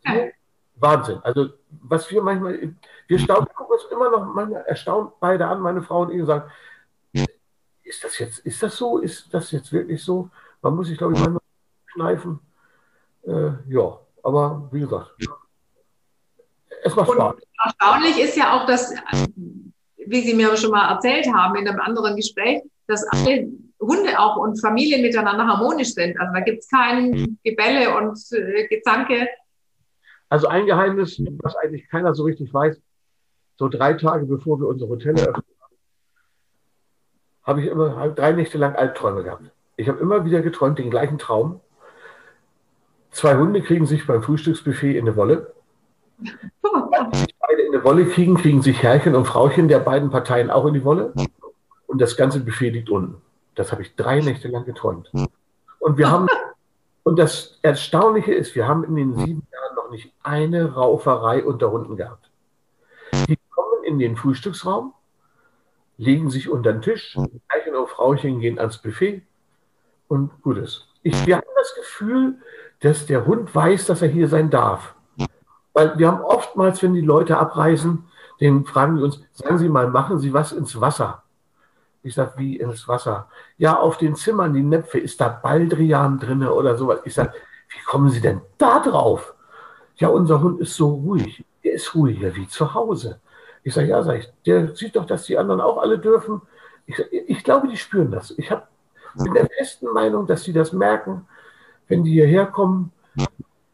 [0.07, 0.28] So,
[0.76, 1.18] Wahnsinn.
[1.22, 1.48] Also,
[1.83, 2.74] was wir manchmal,
[3.09, 6.26] wir staunen, gucken uns immer noch manchmal erstaunt beide an, meine Frau und ich, und
[6.26, 6.50] sagen,
[7.82, 8.99] ist das jetzt, ist das so?
[8.99, 10.30] Ist das jetzt wirklich so?
[10.62, 11.42] Man muss sich, glaube ich, manchmal
[11.95, 12.40] kneifen.
[13.22, 15.11] Äh, ja, aber wie gesagt,
[16.82, 17.34] es macht Spaß.
[17.64, 18.95] Erstaunlich ist ja auch, dass,
[19.97, 23.49] wie Sie mir schon mal erzählt haben in einem anderen Gespräch, dass alle
[23.80, 26.18] Hunde auch und Familien miteinander harmonisch sind.
[26.18, 29.28] Also da gibt es kein Gebälle und äh, Gezanke.
[30.28, 32.80] Also ein Geheimnis, was eigentlich keiner so richtig weiß,
[33.57, 35.76] so drei Tage bevor wir unser Hotel eröffnet haben,
[37.45, 39.51] habe ich immer drei Nächte lang Albträume gehabt.
[39.76, 41.61] Ich habe immer wieder geträumt, den gleichen Traum.
[43.15, 45.55] Zwei Hunde kriegen sich beim Frühstücksbuffet in eine Wolle.
[46.61, 50.75] Beide in eine Wolle kriegen, kriegen sich Herrchen und Frauchen der beiden Parteien auch in
[50.75, 51.12] die Wolle.
[51.15, 51.31] Und
[51.95, 53.23] und das ganze Buffet liegt unten.
[53.55, 55.12] Das habe ich drei Nächte lang geträumt.
[55.79, 56.27] Und wir haben,
[57.05, 61.71] und das Erstaunliche ist, wir haben in den sieben Jahren noch nicht eine Rauferei unter
[61.71, 62.29] Hunden gehabt.
[63.29, 64.93] Die kommen in den Frühstücksraum,
[65.97, 69.23] legen sich unter den Tisch, Herrchen und Frauchen gehen ans Buffet
[70.09, 70.89] und gut ist.
[71.05, 72.39] Ich, wir haben das Gefühl,
[72.85, 74.95] dass der Hund weiß, dass er hier sein darf.
[75.72, 78.05] Weil wir haben oftmals, wenn die Leute abreisen,
[78.41, 81.22] den fragen wir uns, sagen Sie mal, machen Sie was ins Wasser?
[82.03, 83.28] Ich sage, wie ins Wasser?
[83.57, 87.01] Ja, auf den Zimmern, die Näpfe, ist da Baldrian drin oder sowas.
[87.05, 87.32] Ich sage,
[87.70, 89.35] wie kommen Sie denn da drauf?
[89.97, 91.43] Ja, unser Hund ist so ruhig.
[91.64, 93.18] Der ist ruhiger wie zu Hause.
[93.62, 96.43] Ich sage, ja, sag ich, der sieht doch, dass die anderen auch alle dürfen.
[96.85, 98.35] Ich, sag, ich glaube, die spüren das.
[98.37, 98.68] Ich hab,
[99.14, 101.26] bin der festen Meinung, dass sie das merken,
[101.89, 102.93] wenn die hierher kommen.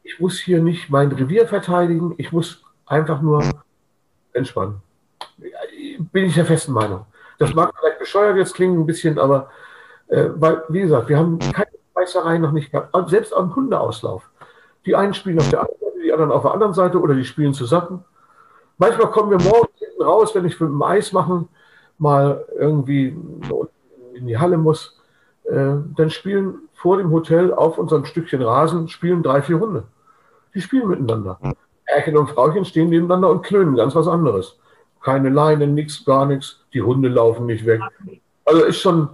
[0.03, 2.15] Ich muss hier nicht mein Revier verteidigen.
[2.19, 3.43] Ich muss einfach nur
[4.33, 4.83] entspannen.
[6.13, 7.07] Bin ich der festen Meinung.
[7.39, 9.49] Das mag vielleicht bescheuert jetzt klingen ein bisschen, aber
[10.09, 14.29] äh, weil, wie gesagt, wir haben keine Beißerei noch nicht gehabt, selbst am Hundeauslauf.
[14.85, 17.25] Die einen spielen auf der einen Seite, die anderen auf der anderen Seite oder die
[17.25, 18.05] spielen zusammen.
[18.79, 21.49] Manchmal kommen wir morgens hinten raus, wenn ich mit dem Eis machen
[22.01, 23.17] mal irgendwie
[24.15, 25.00] in die Halle muss.
[25.51, 29.85] Äh, dann spielen vor dem Hotel auf unserem Stückchen Rasen spielen drei, vier Hunde.
[30.55, 31.39] Die spielen miteinander.
[31.85, 34.57] Herrchen und Frauchen stehen nebeneinander und klönen, ganz was anderes
[35.01, 36.61] keine Leine, nichts, gar nichts.
[36.73, 37.81] Die Hunde laufen nicht weg.
[38.45, 39.09] Also ist schon,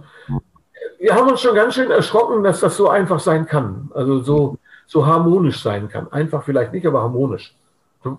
[0.99, 3.89] wir haben uns schon ganz schön erschrocken, dass das so einfach sein kann.
[3.93, 6.11] Also so, so harmonisch sein kann.
[6.11, 7.55] Einfach vielleicht nicht, aber harmonisch.
[8.03, 8.17] Hm?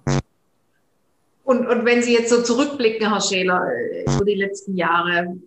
[1.45, 3.63] Und, und wenn Sie jetzt so zurückblicken, Herr Scheler,
[4.15, 5.39] über die letzten Jahre,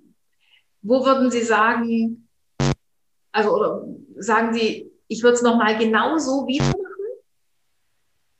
[0.81, 2.27] wo würden Sie sagen,
[3.31, 3.85] also oder
[4.17, 6.77] sagen Sie, ich würde es nochmal genau so wieder machen?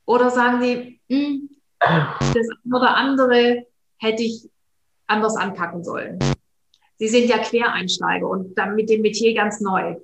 [0.04, 1.48] Oder sagen Sie, mh, hm,
[1.80, 3.66] das eine oder andere
[3.98, 4.48] hätte ich
[5.06, 6.18] anders anpacken sollen.
[6.96, 9.96] Sie sind ja Quereinsteiger und dann mit dem Metier ganz neu.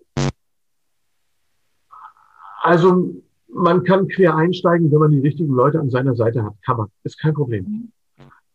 [2.62, 6.55] Also man kann quer einsteigen, wenn man die richtigen Leute an seiner Seite hat.
[6.64, 6.89] Kann man.
[7.05, 7.64] Ist kein Problem.
[7.64, 7.93] Mhm.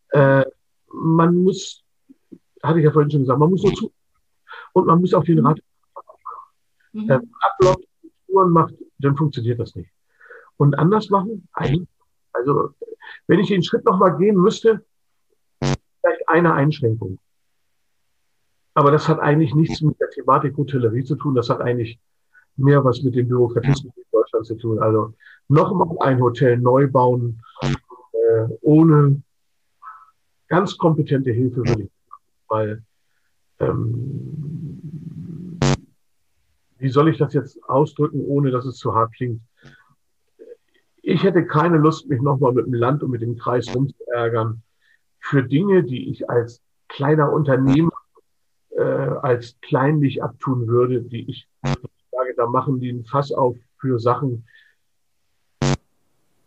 [0.10, 0.46] Äh,
[0.92, 1.84] man muss,
[2.62, 3.92] hatte ich ja vorhin schon gesagt, man muss nur zu.
[4.74, 5.60] Und man muss auch den Rat
[6.94, 7.10] mhm.
[7.10, 7.86] äh, ablockt,
[8.28, 9.92] Touren macht, dann funktioniert das nicht.
[10.58, 11.48] Und anders machen,
[12.32, 12.74] also
[13.28, 14.86] wenn ich den Schritt nochmal gehen müsste,
[15.60, 17.20] vielleicht eine Einschränkung.
[18.76, 21.36] Aber das hat eigentlich nichts mit der Thematik Hotellerie zu tun.
[21.36, 22.00] Das hat eigentlich
[22.56, 24.80] mehr was mit dem Bürokratismus in Deutschland zu tun.
[24.80, 25.14] Also
[25.48, 29.22] nochmal ein Hotel neu bauen, äh, ohne
[30.48, 31.94] ganz kompetente Hilfe würde ich
[32.54, 32.84] weil
[33.60, 34.53] ähm,
[36.84, 39.42] wie soll ich das jetzt ausdrücken, ohne dass es zu hart klingt?
[41.02, 44.62] Ich hätte keine Lust, mich nochmal mit dem Land und mit dem Kreis rumzuärgern
[45.20, 47.94] für Dinge, die ich als kleiner Unternehmer
[48.72, 53.98] äh, als kleinlich abtun würde, die ich sage, da machen die ein Fass auf für
[54.00, 54.46] Sachen,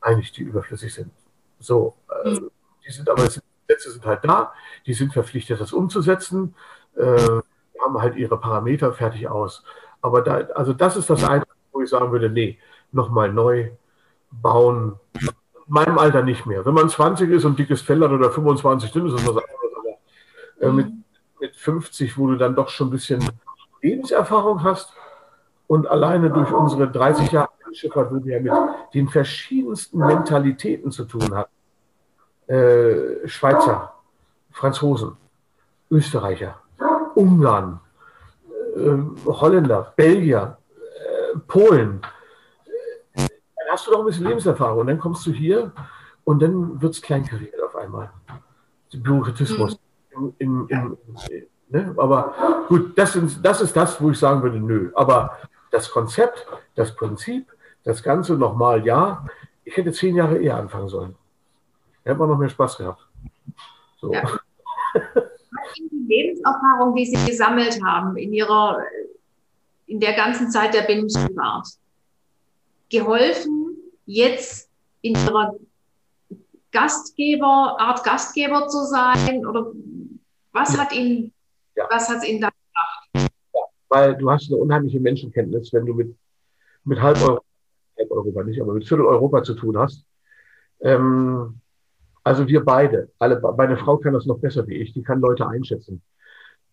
[0.03, 1.11] eigentlich die überflüssig sind.
[1.61, 2.51] So, äh, mhm.
[2.87, 4.53] die sind aber, die Gesetze sind halt da,
[4.85, 6.55] die sind verpflichtet, das umzusetzen,
[6.95, 7.41] äh,
[7.81, 9.65] haben halt ihre Parameter fertig aus.
[10.07, 12.59] Aber da, also das ist das Einzige, wo ich sagen würde, nee,
[12.93, 13.71] nochmal neu
[14.31, 15.01] bauen,
[15.67, 16.65] meinem Alter nicht mehr.
[16.65, 19.99] Wenn man 20 ist und dickes Fell hat oder 25, dann ist das was anderes.
[20.61, 20.93] Aber äh, mit,
[21.41, 23.29] mit 50, wo du dann doch schon ein bisschen
[23.83, 24.93] Lebenserfahrung hast
[25.67, 31.05] und alleine durch unsere 30 Jahre Schifffahrt, wo wir ja mit den verschiedensten Mentalitäten zu
[31.05, 31.51] tun haben.
[32.47, 33.93] Äh, Schweizer,
[34.53, 35.17] Franzosen,
[35.91, 36.61] Österreicher,
[37.17, 37.81] Ungarn,
[38.77, 42.01] äh, Holländer, Belgier, äh, Polen,
[43.71, 45.73] hast du doch ein bisschen Lebenserfahrung und dann kommst du hier
[46.25, 48.11] und dann wird es kleinkariert auf einmal.
[48.95, 49.79] Bürokratismus.
[50.17, 50.35] Mhm.
[50.39, 50.97] In, in,
[51.31, 51.95] in, ne?
[51.97, 54.91] Aber gut, das, sind, das ist das, wo ich sagen würde, nö.
[54.95, 55.37] Aber
[55.71, 57.53] das Konzept, das Prinzip,
[57.85, 59.27] das Ganze nochmal, ja,
[59.65, 61.15] ich hätte zehn Jahre eher anfangen sollen.
[62.05, 63.07] Hätte man noch mehr Spaß gehabt.
[64.01, 64.13] So.
[64.13, 64.23] Ja.
[65.75, 68.81] die Lebenserfahrung, die Sie gesammelt haben in Ihrer,
[69.87, 71.69] in der ganzen Zeit der Binnenschifffahrt,
[72.91, 74.71] geholfen, jetzt
[75.03, 75.55] in ihrer
[76.73, 79.47] Gastgeber, Art Gastgeber zu sein?
[79.47, 79.73] Oder
[80.53, 81.33] was hat Ihnen,
[81.75, 81.87] ja.
[81.91, 83.31] was hat Ihnen da gebracht?
[83.55, 86.15] Ja, weil du hast eine unheimliche Menschenkenntnis, wenn du mit,
[86.85, 87.45] mit halb Europa,
[87.99, 90.05] halb Europa nicht, aber mit Viertel Europa zu tun hast.
[90.81, 91.61] Ähm,
[92.27, 95.47] also wir beide, alle, meine Frau kann das noch besser wie ich, die kann Leute
[95.47, 96.03] einschätzen.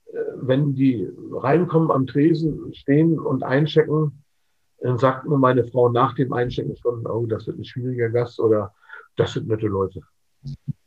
[0.07, 4.23] Äh, wenn die reinkommen am Tresen, stehen und einchecken,
[4.79, 8.39] dann sagt mir meine Frau nach dem Einschenken schon, oh, das wird ein schwieriger Gast
[8.39, 8.73] oder
[9.15, 10.01] das sind nette Leute.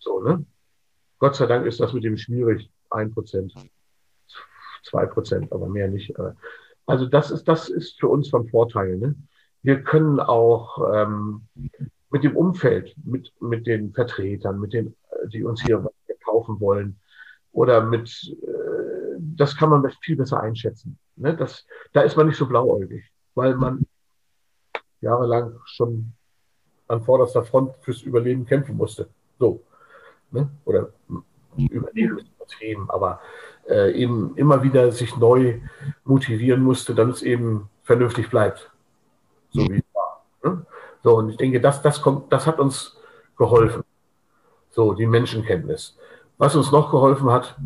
[0.01, 0.45] So, ne?
[1.21, 3.55] Gott sei Dank ist das mit dem schwierig, ein Prozent.
[4.83, 6.12] zwei Prozent, aber mehr nicht.
[6.87, 8.97] Also das ist, das ist für uns von Vorteil.
[8.97, 9.14] Ne?
[9.62, 11.43] Wir können auch ähm,
[12.11, 14.95] mit dem Umfeld, mit, mit den Vertretern, mit den,
[15.33, 15.89] die uns hier
[16.25, 16.99] kaufen wollen,
[17.53, 18.09] oder mit,
[18.43, 20.99] äh, das kann man viel besser einschätzen.
[21.17, 21.35] Ne?
[21.35, 23.05] Das, da ist man nicht so blauäugig,
[23.35, 23.87] weil man
[25.01, 26.13] jahrelang schon
[26.89, 29.09] an vorderster Front fürs Überleben kämpfen musste.
[29.39, 29.63] So.
[30.31, 30.51] Ne?
[30.65, 30.91] Oder
[31.57, 33.21] Überleben ist übertrieben, aber
[33.69, 35.61] äh, eben immer wieder sich neu
[36.05, 38.71] motivieren musste, damit es eben vernünftig bleibt.
[39.51, 39.77] So wie war.
[39.77, 39.86] Ne?
[41.07, 42.97] So, und ich denke, das, das kommt, das hat uns
[43.39, 43.85] geholfen.
[44.71, 45.97] So, die Menschenkenntnis.
[46.37, 47.57] Was uns noch geholfen hat,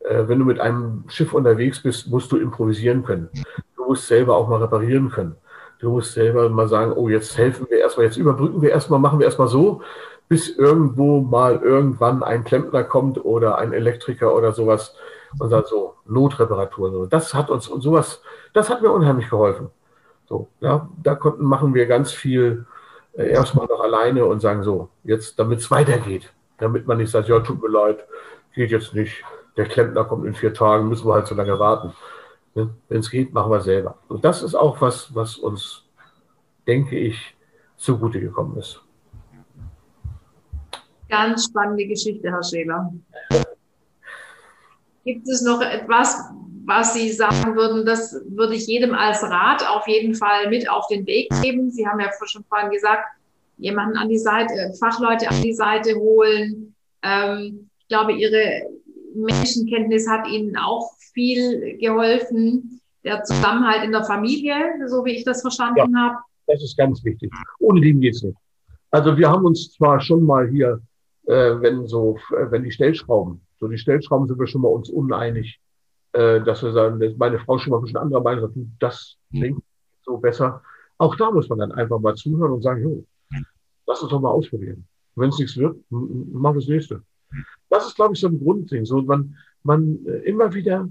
[0.00, 3.28] äh, wenn du mit einem Schiff unterwegs bist, musst du improvisieren können.
[3.76, 5.36] Du musst selber auch mal reparieren können.
[5.78, 9.20] Du musst selber mal sagen, oh, jetzt helfen wir erstmal, jetzt überbrücken wir erstmal, machen
[9.20, 9.82] wir erstmal so,
[10.28, 14.96] bis irgendwo mal irgendwann ein Klempner kommt oder ein Elektriker oder sowas
[15.38, 16.90] und sagt so, Notreparatur.
[16.90, 17.06] So.
[17.06, 18.20] Das hat uns und sowas,
[18.54, 19.70] das hat mir unheimlich geholfen.
[20.28, 22.66] So, ja, da konnten, machen wir ganz viel
[23.14, 26.32] äh, erstmal noch alleine und sagen so, jetzt, damit es weitergeht
[26.62, 28.06] damit man nicht sagt, ja, tut mir leid,
[28.54, 29.24] geht jetzt nicht,
[29.56, 31.92] der Klempner kommt in vier Tagen, müssen wir halt so lange warten.
[32.54, 32.70] Ne?
[32.88, 33.98] Wenn es geht, machen wir selber.
[34.08, 35.84] Und das ist auch was, was uns,
[36.66, 37.36] denke ich,
[37.76, 38.80] zugute gekommen ist.
[41.08, 42.92] Ganz spannende Geschichte, Herr Scheler.
[45.04, 46.30] Gibt es noch etwas,
[46.64, 50.86] was Sie sagen würden, das würde ich jedem als Rat auf jeden Fall mit auf
[50.88, 51.70] den Weg geben?
[51.70, 53.04] Sie haben ja schon vorhin gesagt,
[53.56, 56.74] jemanden an die Seite, äh, Fachleute an die Seite holen.
[57.02, 58.62] Ähm, ich glaube, Ihre
[59.14, 62.80] Menschenkenntnis hat Ihnen auch viel geholfen.
[63.04, 64.56] Der Zusammenhalt in der Familie,
[64.86, 66.16] so wie ich das verstanden ja, habe.
[66.46, 67.32] Das ist ganz wichtig.
[67.58, 68.36] Ohne den geht es nicht.
[68.90, 70.80] Also wir haben uns zwar schon mal hier,
[71.26, 74.90] äh, wenn so, äh, wenn die Stellschrauben, so die Stellschrauben sind wir schon mal uns
[74.90, 75.60] uneinig,
[76.12, 79.16] äh, dass wir sagen, dass meine Frau schon mal ein bisschen anderer Meinung sagt, das
[79.30, 79.62] klingt
[80.04, 80.62] so besser.
[80.98, 83.04] Auch da muss man dann einfach mal zuhören und sagen, jo,
[83.86, 84.86] lass uns doch mal ausprobieren.
[85.14, 87.02] Wenn es nichts wird, machen wir das nächste.
[87.70, 88.84] Das ist, glaube ich, so ein Grundding.
[88.84, 90.88] So, man, man äh, immer wieder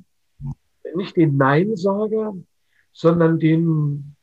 [0.96, 2.36] nicht den Nein-Sager,
[2.92, 4.16] sondern den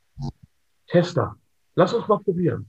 [0.89, 1.37] Tester.
[1.75, 2.67] Lass uns mal probieren.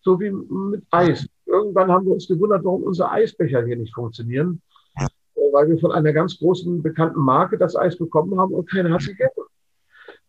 [0.00, 1.28] So wie mit Eis.
[1.44, 4.62] Irgendwann haben wir uns gewundert, warum unsere Eisbecher hier nicht funktionieren,
[5.52, 9.00] weil wir von einer ganz großen bekannten Marke das Eis bekommen haben und keiner hat
[9.00, 9.42] es gegessen.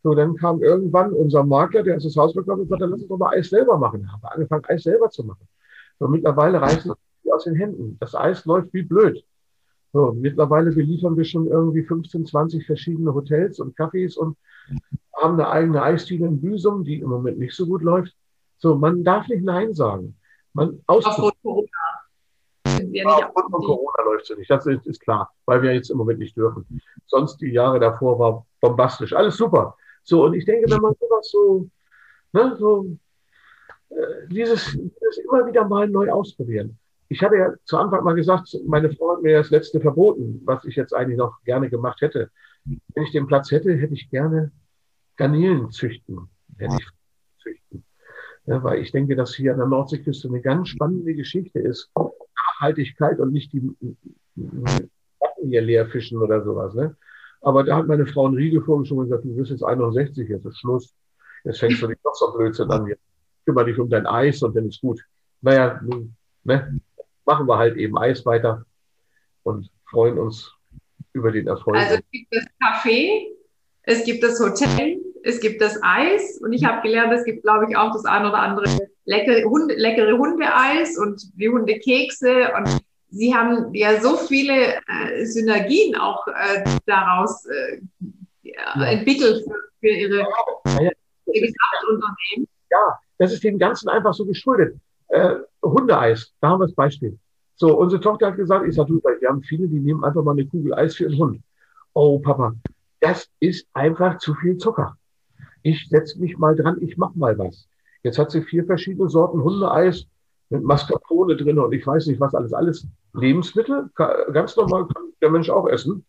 [0.04, 3.10] So, dann kam irgendwann unser Makler, der uns das Haus bekommen und sagte, lass uns
[3.10, 4.04] doch mal Eis selber machen.
[4.04, 5.48] Da haben wir angefangen, Eis selber zu machen.
[6.00, 7.98] So, mittlerweile reißen es aus den Händen.
[8.00, 9.24] Das Eis läuft wie blöd.
[9.94, 14.38] So, mittlerweile beliefern wir schon irgendwie 15, 20 verschiedene Hotels und Cafés und
[15.16, 18.16] haben eine eigene Eisdiele in Büsum, die im Moment nicht so gut läuft.
[18.58, 20.16] So, man darf nicht Nein sagen.
[20.54, 21.68] Man Aufgrund Corona.
[22.92, 24.50] Ja, aufgrund von Corona läuft es nicht.
[24.50, 26.82] Das ist, ist, klar, weil wir jetzt im Moment nicht dürfen.
[27.06, 29.14] Sonst die Jahre davor war bombastisch.
[29.14, 29.76] Alles super.
[30.04, 31.70] So, und ich denke, wenn man sowas so,
[32.34, 32.98] ne, so,
[33.90, 36.78] äh, dieses, dieses immer wieder mal neu ausprobieren.
[37.10, 40.66] Ich hatte ja zu Anfang mal gesagt, meine Frau hat mir das letzte verboten, was
[40.66, 42.32] ich jetzt eigentlich noch gerne gemacht hätte.
[42.66, 44.52] Wenn ich den Platz hätte, hätte ich gerne
[45.16, 46.30] Garnelen züchten.
[46.58, 46.88] Hätte ich
[47.42, 47.84] züchten.
[48.46, 51.90] Ja, weil ich denke, dass hier an der Nordseeküste eine ganz spannende Geschichte ist.
[52.58, 53.62] Nachhaltigkeit und nicht die
[54.36, 56.74] Backen hier leer fischen oder sowas.
[56.74, 56.96] Ne?
[57.42, 60.46] Aber da hat meine Frau einen Riegel vorgeschoben und gesagt, du wirst jetzt 61, jetzt
[60.46, 60.94] ist Schluss.
[61.44, 62.88] Jetzt fängst du dich noch so Blödsinn an.
[62.88, 63.02] Jetzt
[63.46, 65.02] kümmere dich um dein Eis und dann ist gut.
[65.42, 65.80] Naja,
[66.44, 66.80] ne,
[67.26, 68.66] machen wir halt eben Eis weiter
[69.44, 70.54] und freuen uns
[71.14, 71.78] über den Erfolg.
[71.78, 73.28] Also es gibt das Café,
[73.84, 77.68] es gibt das Hotel, es gibt das Eis und ich habe gelernt, es gibt, glaube
[77.70, 78.66] ich, auch das ein oder andere
[79.08, 85.96] leckere, Hunde, leckere Hundeeis und die Hundekekse und Sie haben ja so viele äh, Synergien
[85.96, 87.80] auch äh, daraus äh,
[88.44, 88.84] ja.
[88.84, 90.92] entwickelt für, für Ihre, ja, ja.
[91.28, 92.48] Ihr Gesamtunternehmen.
[92.70, 94.78] Ja, das ist dem Ganzen einfach so geschuldet.
[95.08, 97.18] Äh, Hundeeis, da haben wir das Beispiel.
[97.56, 100.32] So, unsere Tochter hat gesagt, ich sage, du, wir haben viele, die nehmen einfach mal
[100.32, 101.42] eine Kugel Eis für ihren Hund.
[101.94, 102.54] Oh, Papa,
[103.00, 104.98] das ist einfach zu viel Zucker.
[105.64, 107.68] Ich setze mich mal dran, ich mache mal was.
[108.08, 110.08] Jetzt hat sie vier verschiedene Sorten Hundeeis
[110.50, 115.30] mit Mascarpone drin und ich weiß nicht was alles, alles Lebensmittel, ganz normal kann der
[115.30, 116.06] Mensch auch essen.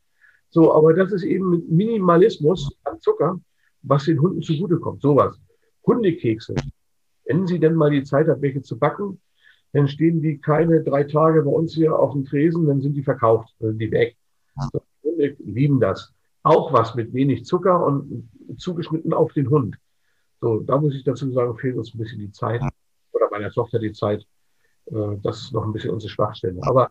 [0.50, 3.40] So, aber das ist eben mit Minimalismus an Zucker,
[3.82, 5.02] was den Hunden zugutekommt.
[5.02, 5.40] Sowas.
[5.84, 6.54] Hundekekse.
[7.24, 9.20] Wenn Sie denn mal die Zeit haben, welche zu backen,
[9.72, 13.02] dann stehen die keine drei Tage bei uns hier auf dem Tresen, dann sind die
[13.02, 14.16] verkauft, dann sind die weg.
[14.72, 16.14] So, Hunde lieben das.
[16.44, 19.76] Auch was mit wenig Zucker und zugeschnitten auf den Hund.
[20.40, 22.62] So, da muss ich dazu sagen, fehlt uns ein bisschen die Zeit
[23.12, 24.24] oder meiner Tochter die Zeit.
[24.86, 26.60] Äh, das ist noch ein bisschen unsere Schwachstelle.
[26.62, 26.90] Aber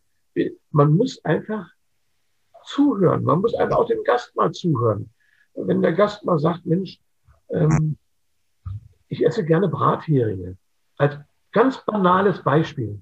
[0.72, 1.70] man muss einfach
[2.66, 3.24] zuhören.
[3.24, 5.10] Man muss einfach auch dem Gast mal zuhören.
[5.56, 7.00] Wenn der Gast mal sagt, Mensch,
[7.50, 7.98] ähm,
[9.08, 10.58] ich esse gerne Bratheringe.
[10.98, 11.18] Als
[11.52, 13.00] ganz banales Beispiel.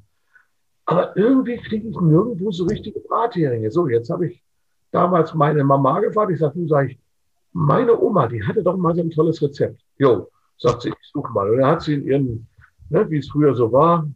[0.86, 3.72] Aber irgendwie kriege ich nirgendwo so richtige Bratheringe.
[3.72, 4.44] So, jetzt habe ich
[4.92, 6.32] damals meine Mama gefragt.
[6.32, 7.00] Ich sage, du sag ich,
[7.52, 9.82] meine Oma, die hatte doch mal so ein tolles Rezept.
[9.98, 11.50] Jo, sagt sie, ich suche mal.
[11.50, 12.48] Und dann hat sie in ihren,
[12.90, 14.08] ne, wie es früher so war,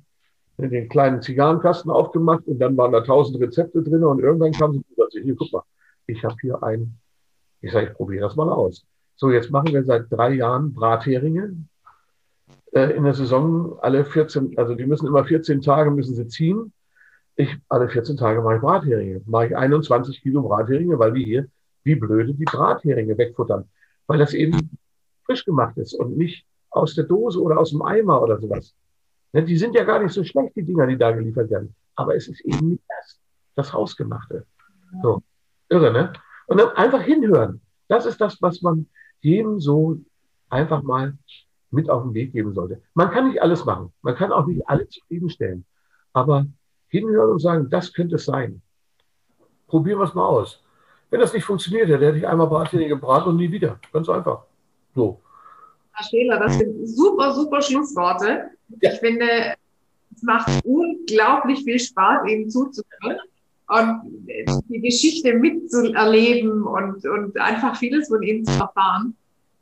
[0.57, 4.73] in den kleinen Zigarrenkasten aufgemacht und dann waren da tausend Rezepte drin und irgendwann kam
[4.73, 5.63] sie und sagte, hier, guck mal,
[6.05, 6.97] ich habe hier ein,
[7.61, 8.85] ich sage, ich probiere das mal aus.
[9.15, 11.55] So, jetzt machen wir seit drei Jahren Bratheringe.
[12.71, 16.73] Äh, in der Saison alle 14, also die müssen immer 14 Tage müssen sie ziehen.
[17.35, 19.21] Ich, alle 14 Tage mache ich Bratheringe.
[19.25, 21.47] Mache ich 21 Kilo Bratheringe, weil wir hier
[21.83, 23.65] wie blöde die Bratheringe wegfuttern.
[24.07, 24.78] Weil das eben
[25.30, 28.73] frisch gemacht ist und nicht aus der Dose oder aus dem Eimer oder sowas.
[29.32, 31.75] Ne, die sind ja gar nicht so schlecht, die Dinger, die da geliefert werden.
[31.95, 33.19] Aber es ist eben nicht das,
[33.55, 34.45] das Hausgemachte.
[35.03, 35.21] So,
[35.69, 36.13] irre, ne?
[36.47, 37.61] Und dann einfach hinhören.
[37.88, 38.88] Das ist das, was man
[39.21, 39.99] jedem so
[40.49, 41.15] einfach mal
[41.69, 42.82] mit auf den Weg geben sollte.
[42.95, 43.93] Man kann nicht alles machen.
[44.01, 45.65] Man kann auch nicht alle zufriedenstellen.
[46.13, 46.47] Aber
[46.88, 48.63] hinhören und sagen, das könnte es sein.
[49.67, 50.63] Probieren wir es mal aus.
[51.11, 53.80] Wenn das nicht funktioniert, dann hätte ich einmal Brathähnchen gebraten und nie wieder.
[53.93, 54.49] Ganz einfach.
[55.00, 55.18] So.
[55.93, 58.50] Herr Scheler, das sind super, super Schlussworte.
[58.82, 58.91] Ja.
[58.91, 59.56] Ich finde,
[60.14, 63.18] es macht unglaublich viel Spaß, Ihnen zuzuhören
[63.68, 64.02] und
[64.68, 69.16] die Geschichte mitzuerleben und, und einfach vieles von Ihnen zu erfahren.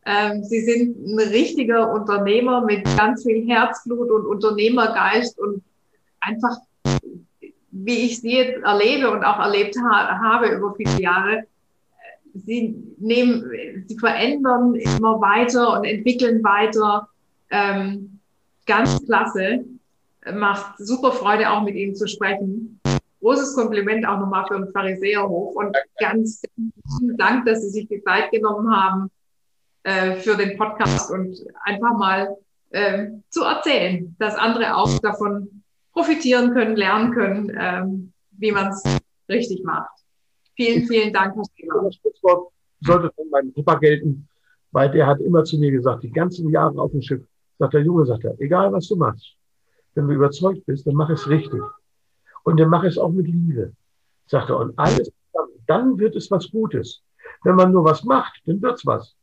[0.06, 5.62] Ähm, Sie sind ein richtiger Unternehmer mit ganz viel Herzblut und Unternehmergeist und
[6.20, 6.58] einfach,
[7.72, 11.44] wie ich Sie jetzt erlebe und auch erlebt ha habe über viele Jahre,
[12.46, 17.10] Sie nehmen, Sie verändern immer weiter und entwickeln weiter.
[17.50, 18.20] Ähm,
[18.66, 19.66] ganz klasse.
[20.34, 22.80] Macht super Freude, auch mit Ihnen zu sprechen.
[23.22, 26.42] Großes Kompliment auch nochmal für den Pharisäerhof und ganz
[27.00, 29.10] vielen Dank, dass Sie sich die Zeit genommen haben
[29.84, 32.38] äh, für den Podcast und einfach mal
[32.72, 35.64] äh, zu erzählen, dass andere auch davon
[35.94, 38.84] profitieren können, lernen können, ähm, wie man es
[39.30, 39.97] richtig macht.
[40.58, 41.84] Vielen, vielen Dank, Herr Schäfer.
[41.84, 42.51] Das Sprichwort
[42.82, 44.28] sollte von meinem Papa gelten,
[44.72, 47.24] weil der hat immer zu mir gesagt, die ganzen Jahre auf dem Schiff,
[47.60, 49.36] sagt der Junge, sagt er, egal was du machst,
[49.93, 51.62] wenn du überzeugt bist, dann mach es richtig.
[52.43, 53.72] Und dann mach es auch mit Liebe.
[54.26, 55.12] Sagt er, und alles,
[55.68, 57.03] dann wird es was Gutes.
[57.43, 59.16] Wenn man nur was macht, dann wird's was.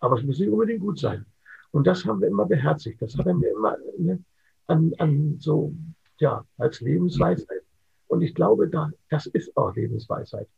[0.00, 1.24] Aber es muss nicht unbedingt gut sein.
[1.70, 3.00] Und das haben wir immer beherzigt.
[3.00, 4.18] Das hat er mir immer ne,
[4.66, 5.72] an, an so,
[6.18, 7.62] ja, als Lebensweisheit.
[8.08, 10.48] Und ich glaube, da, das ist auch Lebensweisheit.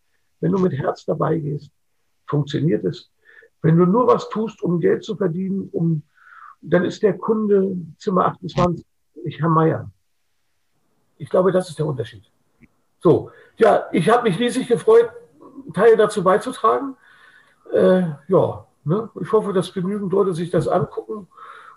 [0.45, 1.70] Wenn du mit Herz dabei gehst,
[2.26, 3.11] funktioniert es.
[3.62, 6.03] Wenn du nur was tust, um Geld zu verdienen, um
[6.61, 8.84] dann ist der Kunde Zimmer 28
[9.24, 9.90] nicht Herr Meier.
[11.16, 12.24] Ich glaube, das ist der Unterschied.
[13.01, 15.09] So, ja, ich habe mich riesig gefreut,
[15.72, 16.95] Teil dazu beizutragen.
[17.72, 19.09] Äh, ja, ne?
[19.22, 21.26] ich hoffe, dass genügend Leute sich das angucken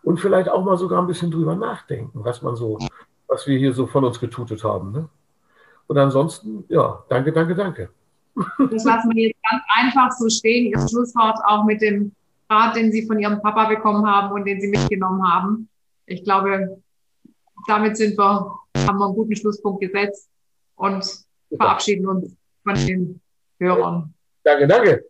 [0.04, 2.78] und vielleicht auch mal sogar ein bisschen drüber nachdenken, was man so,
[3.30, 4.92] was wir hier so von uns getutet haben.
[4.92, 5.08] Ne?
[5.88, 7.92] Und ansonsten, ja, danke, danke, danke.
[8.72, 10.72] Das lassen wir jetzt ganz einfach so stehen.
[10.72, 12.12] Ihr Schlusswort auch mit dem
[12.50, 15.70] Rat, den Sie von Ihrem Papa bekommen haben und den Sie mitgenommen haben.
[16.06, 16.82] Ich glaube,
[17.68, 20.30] damit sind wir, haben wir einen guten Schlusspunkt gesetzt
[20.76, 21.06] und
[21.56, 23.22] verabschieden uns von den
[23.60, 24.14] Hörern.
[24.44, 25.06] Danke, danke.